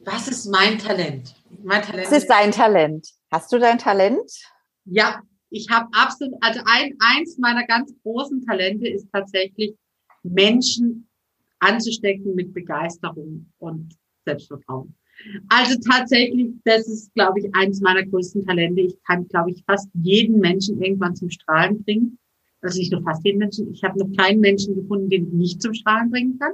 Was 0.00 0.26
ist 0.26 0.46
mein 0.46 0.76
Talent? 0.76 1.36
Mein 1.62 1.82
Talent 1.82 2.06
was 2.10 2.18
ist 2.18 2.26
dein 2.26 2.50
Talent? 2.50 3.08
Hast 3.30 3.52
du 3.52 3.60
dein 3.60 3.78
Talent? 3.78 4.28
Ja, 4.84 5.22
ich 5.50 5.70
habe 5.70 5.86
absolut, 5.92 6.34
also 6.40 6.60
ein, 6.64 6.96
eins 6.98 7.38
meiner 7.38 7.64
ganz 7.64 7.94
großen 8.02 8.44
Talente 8.44 8.88
ist 8.88 9.06
tatsächlich, 9.12 9.76
Menschen 10.24 11.08
anzustecken 11.60 12.34
mit 12.34 12.52
Begeisterung 12.52 13.52
und 13.58 13.96
Selbstvertrauen. 14.24 14.96
Also 15.48 15.78
tatsächlich, 15.88 16.54
das 16.64 16.88
ist, 16.88 17.14
glaube 17.14 17.38
ich, 17.38 17.54
eines 17.54 17.80
meiner 17.80 18.04
größten 18.04 18.44
Talente. 18.44 18.80
Ich 18.80 19.00
kann, 19.04 19.28
glaube 19.28 19.52
ich, 19.52 19.62
fast 19.64 19.88
jeden 19.94 20.40
Menschen 20.40 20.82
irgendwann 20.82 21.14
zum 21.14 21.30
Strahlen 21.30 21.84
bringen. 21.84 22.18
Also 22.62 22.78
nicht 22.78 22.92
nur 22.92 23.02
fast 23.02 23.24
jeden 23.24 23.38
Menschen. 23.38 23.72
Ich 23.72 23.82
habe 23.82 23.98
noch 23.98 24.16
keinen 24.16 24.40
Menschen 24.40 24.74
gefunden, 24.74 25.10
den 25.10 25.26
ich 25.26 25.32
nicht 25.32 25.62
zum 25.62 25.74
Strahlen 25.74 26.10
bringen 26.10 26.38
kann, 26.38 26.52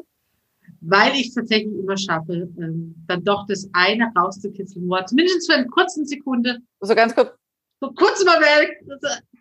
weil 0.81 1.13
ich 1.15 1.35
tatsächlich 1.35 1.75
immer 1.75 1.97
schaffe, 1.97 2.49
ähm, 2.59 2.95
dann 3.07 3.25
doch 3.25 3.47
das 3.47 3.69
eine 3.73 4.11
rauszukitzeln, 4.17 4.89
wo 4.89 4.99
zumindest 5.05 5.51
für 5.51 5.59
eine 5.59 5.67
kurze 5.67 6.05
Sekunde. 6.05 6.59
So 6.81 6.95
ganz 6.95 7.15
kurz. 7.15 7.31
So 7.81 7.93
kurz 7.93 8.25
mal 8.25 8.41
weg, 8.41 8.83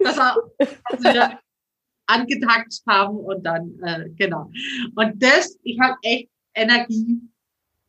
dass 0.04 0.18
er, 0.18 0.36
dass 0.92 1.04
wir 1.04 1.40
angetakt 2.06 2.82
haben 2.88 3.18
und 3.18 3.44
dann, 3.44 3.80
äh, 3.82 4.10
genau. 4.16 4.52
Und 4.96 5.24
das, 5.24 5.58
ich 5.64 5.80
habe 5.80 5.96
echt 6.04 6.30
Energie 6.54 7.20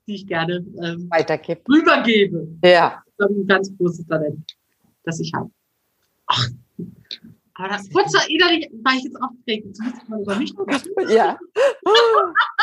die 0.08 0.14
ich 0.14 0.26
gerne 0.26 0.64
ähm, 0.82 1.08
weitergebe. 1.10 1.60
Rübergebe. 1.68 2.48
Ja. 2.64 3.02
Das 3.18 3.30
ist 3.30 3.36
ein 3.36 3.46
ganz 3.46 3.76
großes 3.76 4.06
Talent, 4.06 4.56
das 5.04 5.20
ich 5.20 5.32
habe. 5.34 5.50
Ach, 6.26 6.48
aber 7.58 7.68
das 7.68 7.90
kurzer 7.90 8.28
innerlich 8.30 8.70
war 8.82 8.94
ich 8.94 9.04
jetzt 9.04 9.16
aufgeregt. 9.20 9.66
Jetzt 9.66 9.80
muss 9.80 9.92
ich 10.02 10.08
mal 10.08 10.20
über 10.22 10.36
mich 10.36 10.54
Ja. 11.08 11.38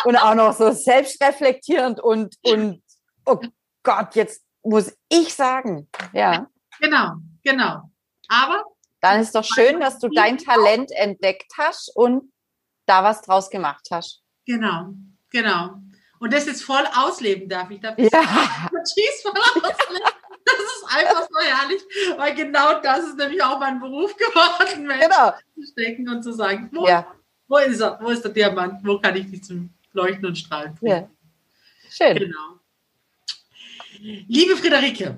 Und 0.06 0.16
auch 0.16 0.36
noch 0.36 0.54
so 0.54 0.72
selbstreflektierend 0.72 2.00
und, 2.00 2.36
und, 2.44 2.82
oh 3.26 3.40
Gott, 3.84 4.16
jetzt 4.16 4.44
muss 4.64 4.98
ich 5.10 5.34
sagen. 5.34 5.90
Ja. 6.14 6.48
Genau, 6.80 7.16
genau. 7.44 7.92
Aber. 8.30 8.64
Dann 9.02 9.20
ist 9.20 9.36
doch 9.36 9.44
schön, 9.44 9.80
dass 9.80 10.00
du 10.00 10.08
dein 10.10 10.38
Talent 10.38 10.92
entdeckt 10.92 11.52
hast 11.58 11.96
und 11.96 12.32
da 12.88 13.04
was 13.04 13.22
draus 13.22 13.50
gemacht 13.50 13.88
hast. 13.92 14.24
Genau, 14.46 14.94
genau 15.30 15.76
und 16.20 16.34
das 16.34 16.46
jetzt 16.46 16.64
voll 16.64 16.84
ausleben 16.96 17.48
darf. 17.48 17.70
Ich 17.70 17.80
darf 17.80 17.98
ja. 17.98 18.10
voll 18.10 18.80
ausleben. 18.82 20.10
Das 20.56 20.56
ist 20.56 21.08
einfach 21.08 21.28
so 21.30 21.40
herrlich, 21.40 21.82
weil 22.18 22.36
genau 22.36 22.80
das 22.80 23.00
ist 23.06 23.18
nämlich 23.18 23.42
auch 23.44 23.60
mein 23.60 23.80
Beruf 23.80 24.16
geworden, 24.16 24.86
Menschen 24.86 25.10
genau. 25.10 25.34
zu 25.56 25.72
stecken 25.72 26.08
und 26.08 26.24
zu 26.24 26.34
sagen, 26.34 26.70
wo, 26.72 26.88
ja. 26.88 27.08
wo 27.48 27.58
ist 27.58 27.82
er? 27.82 27.98
Wo 28.02 28.10
ist 28.10 28.24
der 28.24 28.32
Diamant? 28.32 28.86
Wo 28.86 29.00
kann 29.00 29.16
ich 29.16 29.30
dich 29.30 29.44
zum 29.44 29.72
Leuchten 29.94 30.26
und 30.26 30.38
Strahlen 30.38 30.76
bringen? 30.76 31.10
Ja. 31.10 31.10
Schön. 31.90 32.18
Genau. 32.18 32.60
Liebe 34.28 34.56
Friederike. 34.56 35.18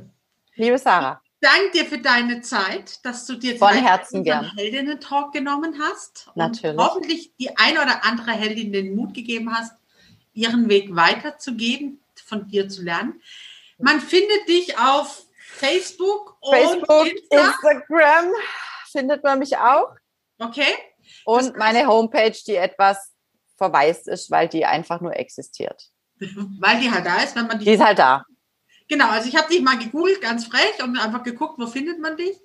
Liebe 0.56 0.78
Sarah. 0.78 1.22
Danke 1.40 1.72
dir 1.72 1.86
für 1.86 2.00
deine 2.00 2.42
Zeit, 2.42 3.06
dass 3.06 3.26
du 3.28 3.36
dir 3.36 3.58
Von 3.58 3.74
Herzen 3.74 4.24
gern 4.24 4.52
Heldinnen-Talk 4.56 5.34
genommen 5.34 5.76
hast. 5.80 6.30
Natürlich. 6.36 6.78
Und 6.78 6.84
hoffentlich 6.84 7.32
die 7.40 7.56
eine 7.58 7.82
oder 7.82 8.06
andere 8.06 8.32
Heldin 8.32 8.74
den 8.74 8.96
Mut 8.96 9.14
gegeben 9.14 9.56
hast, 9.56 9.74
ihren 10.34 10.68
Weg 10.68 10.96
weiterzugeben, 10.96 12.00
von 12.26 12.48
dir 12.48 12.70
zu 12.70 12.84
lernen. 12.84 13.22
Man 13.78 14.02
findet 14.02 14.48
dich 14.48 14.78
auf 14.78 15.26
Facebook 15.38 16.38
und 16.42 16.56
Facebook, 16.56 17.08
Insta. 17.08 17.50
Instagram 17.50 18.32
findet 18.92 19.24
man 19.24 19.40
mich 19.40 19.58
auch. 19.58 19.90
Okay. 20.40 20.74
Und 21.26 21.58
meine 21.58 21.88
Homepage, 21.88 22.38
die 22.46 22.56
etwas 22.56 23.14
verwaist 23.58 24.08
ist, 24.08 24.30
weil 24.30 24.48
die 24.48 24.66
einfach 24.66 25.02
nur 25.02 25.16
existiert. 25.16 25.90
weil 26.20 26.80
die 26.80 26.92
halt 26.92 27.06
da 27.06 27.18
ist, 27.18 27.36
wenn 27.36 27.48
man 27.48 27.60
die. 27.60 27.66
Die 27.66 27.72
ist 27.72 27.84
halt 27.84 28.00
da. 28.00 28.26
Genau, 28.90 29.10
also 29.10 29.28
ich 29.28 29.36
habe 29.36 29.50
dich 29.50 29.62
mal 29.62 29.78
gegoogelt, 29.78 30.22
ganz 30.22 30.46
frech, 30.46 30.82
und 30.82 30.98
einfach 30.98 31.24
geguckt, 31.24 31.60
wo 31.60 31.68
findet 31.68 32.00
man 32.00 32.16
dich. 32.16 32.38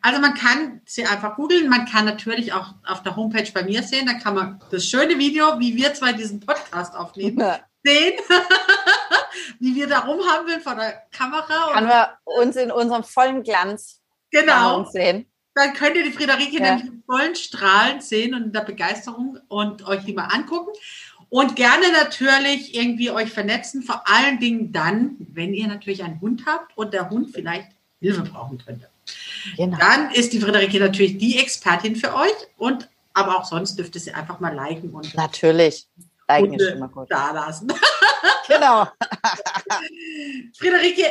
Also 0.00 0.20
man 0.20 0.34
kann 0.34 0.80
sie 0.84 1.04
einfach 1.04 1.34
googeln, 1.34 1.68
man 1.68 1.86
kann 1.86 2.04
natürlich 2.04 2.52
auch 2.52 2.74
auf 2.86 3.02
der 3.02 3.16
Homepage 3.16 3.50
bei 3.52 3.64
mir 3.64 3.82
sehen, 3.82 4.06
da 4.06 4.14
kann 4.14 4.34
man 4.34 4.60
das 4.70 4.84
schöne 4.84 5.18
Video, 5.18 5.58
wie 5.58 5.74
wir 5.74 5.94
zwei 5.94 6.12
diesen 6.12 6.38
Podcast 6.38 6.94
aufnehmen, 6.94 7.40
ja. 7.40 7.58
Sehen, 7.88 8.14
wie 9.60 9.74
wir 9.74 9.86
da 9.86 10.00
rumhampeln 10.00 10.60
vor 10.60 10.74
der 10.74 11.02
Kamera. 11.10 11.72
Kann 11.72 11.86
man 11.86 12.06
uns 12.24 12.56
in 12.56 12.70
unserem 12.70 13.04
vollen 13.04 13.42
Glanz 13.42 14.00
genau. 14.30 14.84
sehen. 14.84 15.26
Dann 15.54 15.72
könnt 15.72 15.96
ihr 15.96 16.04
die 16.04 16.12
Friederike 16.12 16.62
ja. 16.62 16.76
nämlich 16.76 16.92
vollen 17.06 17.34
Strahlen 17.34 18.00
sehen 18.00 18.34
und 18.34 18.44
in 18.44 18.52
der 18.52 18.60
Begeisterung 18.60 19.38
und 19.48 19.86
euch 19.86 20.04
die 20.04 20.12
mal 20.12 20.26
angucken. 20.26 20.72
Und 21.30 21.56
gerne 21.56 21.92
natürlich 21.92 22.74
irgendwie 22.74 23.10
euch 23.10 23.30
vernetzen, 23.30 23.82
vor 23.82 24.02
allen 24.08 24.38
Dingen 24.38 24.72
dann, 24.72 25.16
wenn 25.18 25.52
ihr 25.52 25.66
natürlich 25.66 26.02
einen 26.02 26.20
Hund 26.20 26.44
habt 26.46 26.76
und 26.76 26.94
der 26.94 27.10
Hund 27.10 27.30
vielleicht 27.34 27.68
Hilfe 28.00 28.22
brauchen 28.22 28.58
könnte. 28.58 28.88
Genau. 29.56 29.76
Dann 29.78 30.10
ist 30.12 30.32
die 30.32 30.40
Friederike 30.40 30.78
natürlich 30.78 31.18
die 31.18 31.38
Expertin 31.38 31.96
für 31.96 32.14
euch 32.14 32.32
und 32.56 32.88
aber 33.12 33.36
auch 33.36 33.44
sonst 33.44 33.76
dürft 33.76 33.94
ihr 33.96 34.00
sie 34.00 34.12
einfach 34.12 34.38
mal 34.38 34.54
liken 34.54 34.90
und 34.90 35.14
natürlich 35.16 35.88
liken 36.28 36.54
ist 36.54 36.70
immer 36.70 36.88
gut. 36.88 37.10
Da 37.10 37.30
lassen. 37.32 37.72
genau. 38.48 38.86
Friederike, 40.58 41.04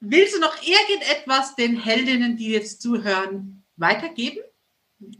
willst 0.00 0.36
du 0.36 0.40
noch 0.40 0.56
irgendetwas 0.62 1.54
den 1.54 1.76
Heldinnen, 1.78 2.36
die 2.36 2.50
jetzt 2.50 2.80
zuhören, 2.82 3.64
weitergeben? 3.76 4.42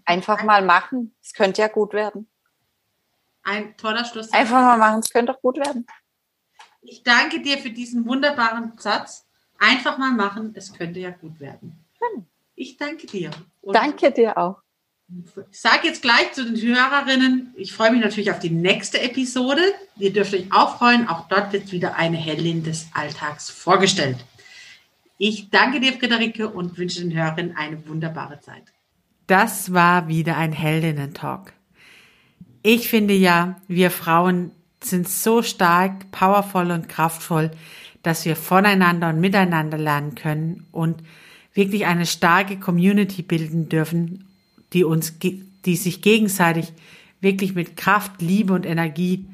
Einfach 0.05 0.43
mal 0.43 0.63
machen. 0.63 1.15
Es 1.23 1.33
könnte 1.33 1.63
ja 1.63 1.69
gut 1.69 1.93
werden. 1.93 2.29
Ein 3.43 3.77
toller 3.77 4.05
Schluss. 4.05 4.33
Einfach 4.33 4.61
mal 4.61 4.79
machen, 4.79 5.01
es 5.01 5.11
könnte 5.11 5.33
doch 5.33 5.41
gut 5.41 5.57
werden. 5.59 5.87
Ich 6.83 7.03
danke 7.03 7.41
dir 7.41 7.59
für 7.59 7.71
diesen 7.71 8.07
wunderbaren 8.07 8.73
Satz. 8.79 9.27
Einfach 9.59 9.99
mal 9.99 10.13
machen, 10.13 10.53
es 10.57 10.73
könnte 10.73 11.01
ja 11.01 11.11
gut 11.11 11.39
werden. 11.41 11.85
Hm. 12.01 12.27
Ich 12.55 12.77
danke 12.77 13.07
dir. 13.07 13.31
Und 13.61 13.75
danke 13.75 14.11
dir 14.11 14.37
auch. 14.37 14.66
Ich 15.09 15.61
sage 15.61 15.87
jetzt 15.87 16.03
gleich 16.03 16.33
zu 16.33 16.45
den 16.45 16.61
Hörerinnen, 16.61 17.55
ich 17.57 17.73
freue 17.73 17.93
mich 17.93 18.01
natürlich 18.01 18.33
auf 18.33 18.41
die 18.41 18.51
nächste 18.51 19.01
Episode. 19.01 19.63
Ihr 19.99 20.13
dürft 20.13 20.35
euch 20.35 20.47
auch 20.51 20.79
freuen, 20.79 21.09
auch 21.09 21.29
dort 21.29 21.53
wird 21.53 21.71
wieder 21.71 21.95
eine 21.95 22.17
Heldin 22.17 22.65
des 22.65 22.89
Alltags 22.93 23.49
vorgestellt. 23.49 24.19
Ich 25.19 25.49
danke 25.51 25.79
dir, 25.79 25.93
Friederike, 25.93 26.49
und 26.49 26.77
wünsche 26.77 27.01
den 27.01 27.17
Hörerinnen 27.17 27.57
eine 27.57 27.87
wunderbare 27.89 28.41
Zeit. 28.41 28.65
Das 29.29 29.73
war 29.73 30.09
wieder 30.09 30.37
ein 30.37 30.53
Heldinnen-Talk. 30.53 31.53
Ich 32.63 32.89
finde 32.89 33.15
ja, 33.15 33.61
wir 33.69 33.93
Frauen 33.93 34.51
sind 34.83 35.09
so 35.09 35.43
stark, 35.43 36.11
powervoll 36.11 36.73
und 36.73 36.89
kraftvoll, 36.89 37.53
dass 38.03 38.25
wir 38.25 38.35
voneinander 38.35 39.11
und 39.11 39.21
miteinander 39.21 39.79
lernen 39.79 40.17
können 40.17 40.67
und 40.73 41.03
wirklich 41.55 41.87
eine 41.87 42.07
starke 42.07 42.59
Community 42.59 43.23
bilden 43.23 43.69
dürfen, 43.69 44.26
die 44.73 44.85
uns, 44.85 45.15
die 45.19 45.77
sich 45.77 46.03
gegenseitig 46.03 46.73
wirklich 47.21 47.55
mit 47.55 47.77
Kraft, 47.77 48.21
Liebe 48.21 48.53
und 48.53 48.67
Energie 48.67 49.27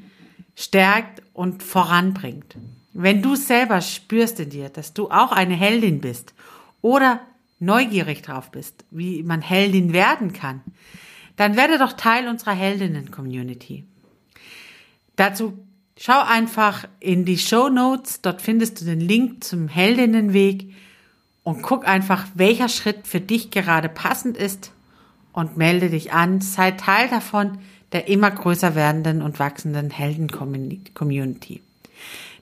stärkt 0.55 1.21
und 1.33 1.63
voranbringt. 1.63 2.55
Wenn 2.93 3.21
du 3.21 3.35
selber 3.35 3.81
spürst 3.81 4.39
in 4.39 4.49
dir, 4.51 4.69
dass 4.69 4.93
du 4.93 5.09
auch 5.09 5.31
eine 5.31 5.55
Heldin 5.55 5.99
bist 5.99 6.33
oder 6.81 7.21
neugierig 7.59 8.21
drauf 8.21 8.51
bist, 8.51 8.85
wie 8.91 9.23
man 9.23 9.41
Heldin 9.41 9.93
werden 9.93 10.33
kann, 10.33 10.61
dann 11.35 11.55
werde 11.55 11.79
doch 11.79 11.93
Teil 11.93 12.27
unserer 12.27 12.53
Heldinnen-Community. 12.53 13.85
Dazu 15.15 15.57
schau 15.97 16.21
einfach 16.21 16.87
in 16.99 17.25
die 17.25 17.37
Show 17.39 17.69
Notes, 17.69 18.21
dort 18.21 18.41
findest 18.41 18.81
du 18.81 18.85
den 18.85 18.99
Link 18.99 19.43
zum 19.43 19.67
Heldinnenweg 19.67 20.73
und 21.43 21.63
guck 21.63 21.87
einfach, 21.87 22.27
welcher 22.35 22.69
Schritt 22.69 23.07
für 23.07 23.19
dich 23.19 23.49
gerade 23.49 23.89
passend 23.89 24.37
ist 24.37 24.71
und 25.33 25.57
melde 25.57 25.89
dich 25.89 26.13
an, 26.13 26.39
sei 26.41 26.71
Teil 26.71 27.09
davon 27.09 27.57
der 27.93 28.07
immer 28.07 28.31
größer 28.31 28.75
werdenden 28.75 29.21
und 29.21 29.39
wachsenden 29.39 29.91
Helden-Community. 29.91 31.61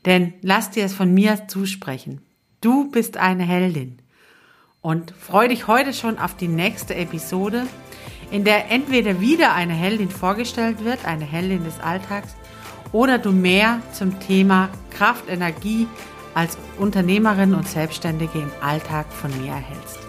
Denn 0.05 0.33
lass 0.41 0.71
dir 0.71 0.85
es 0.85 0.93
von 0.93 1.13
mir 1.13 1.47
zusprechen. 1.47 2.21
Du 2.61 2.89
bist 2.89 3.17
eine 3.17 3.43
Heldin. 3.43 3.99
Und 4.81 5.13
freu 5.19 5.47
dich 5.47 5.67
heute 5.67 5.93
schon 5.93 6.17
auf 6.17 6.35
die 6.35 6.47
nächste 6.47 6.95
Episode, 6.95 7.67
in 8.31 8.45
der 8.45 8.71
entweder 8.71 9.19
wieder 9.19 9.53
eine 9.53 9.73
Heldin 9.73 10.09
vorgestellt 10.09 10.83
wird, 10.83 11.05
eine 11.05 11.25
Heldin 11.25 11.65
des 11.65 11.79
Alltags, 11.79 12.35
oder 12.91 13.19
du 13.19 13.31
mehr 13.31 13.81
zum 13.93 14.19
Thema 14.19 14.69
Kraft, 14.89 15.29
Energie 15.29 15.87
als 16.33 16.57
Unternehmerin 16.79 17.53
und 17.53 17.67
Selbstständige 17.67 18.39
im 18.39 18.51
Alltag 18.61 19.11
von 19.11 19.29
mir 19.41 19.51
erhältst. 19.51 20.00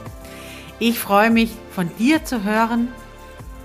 Ich 0.84 0.98
freue 0.98 1.30
mich, 1.30 1.52
von 1.70 1.88
dir 1.96 2.24
zu 2.24 2.42
hören. 2.42 2.88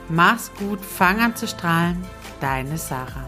Mach's 0.08 0.52
gut, 0.60 0.80
fang 0.80 1.20
an 1.20 1.36
zu 1.36 1.48
strahlen. 1.48 2.06
Deine 2.42 2.78
Sarah. 2.78 3.28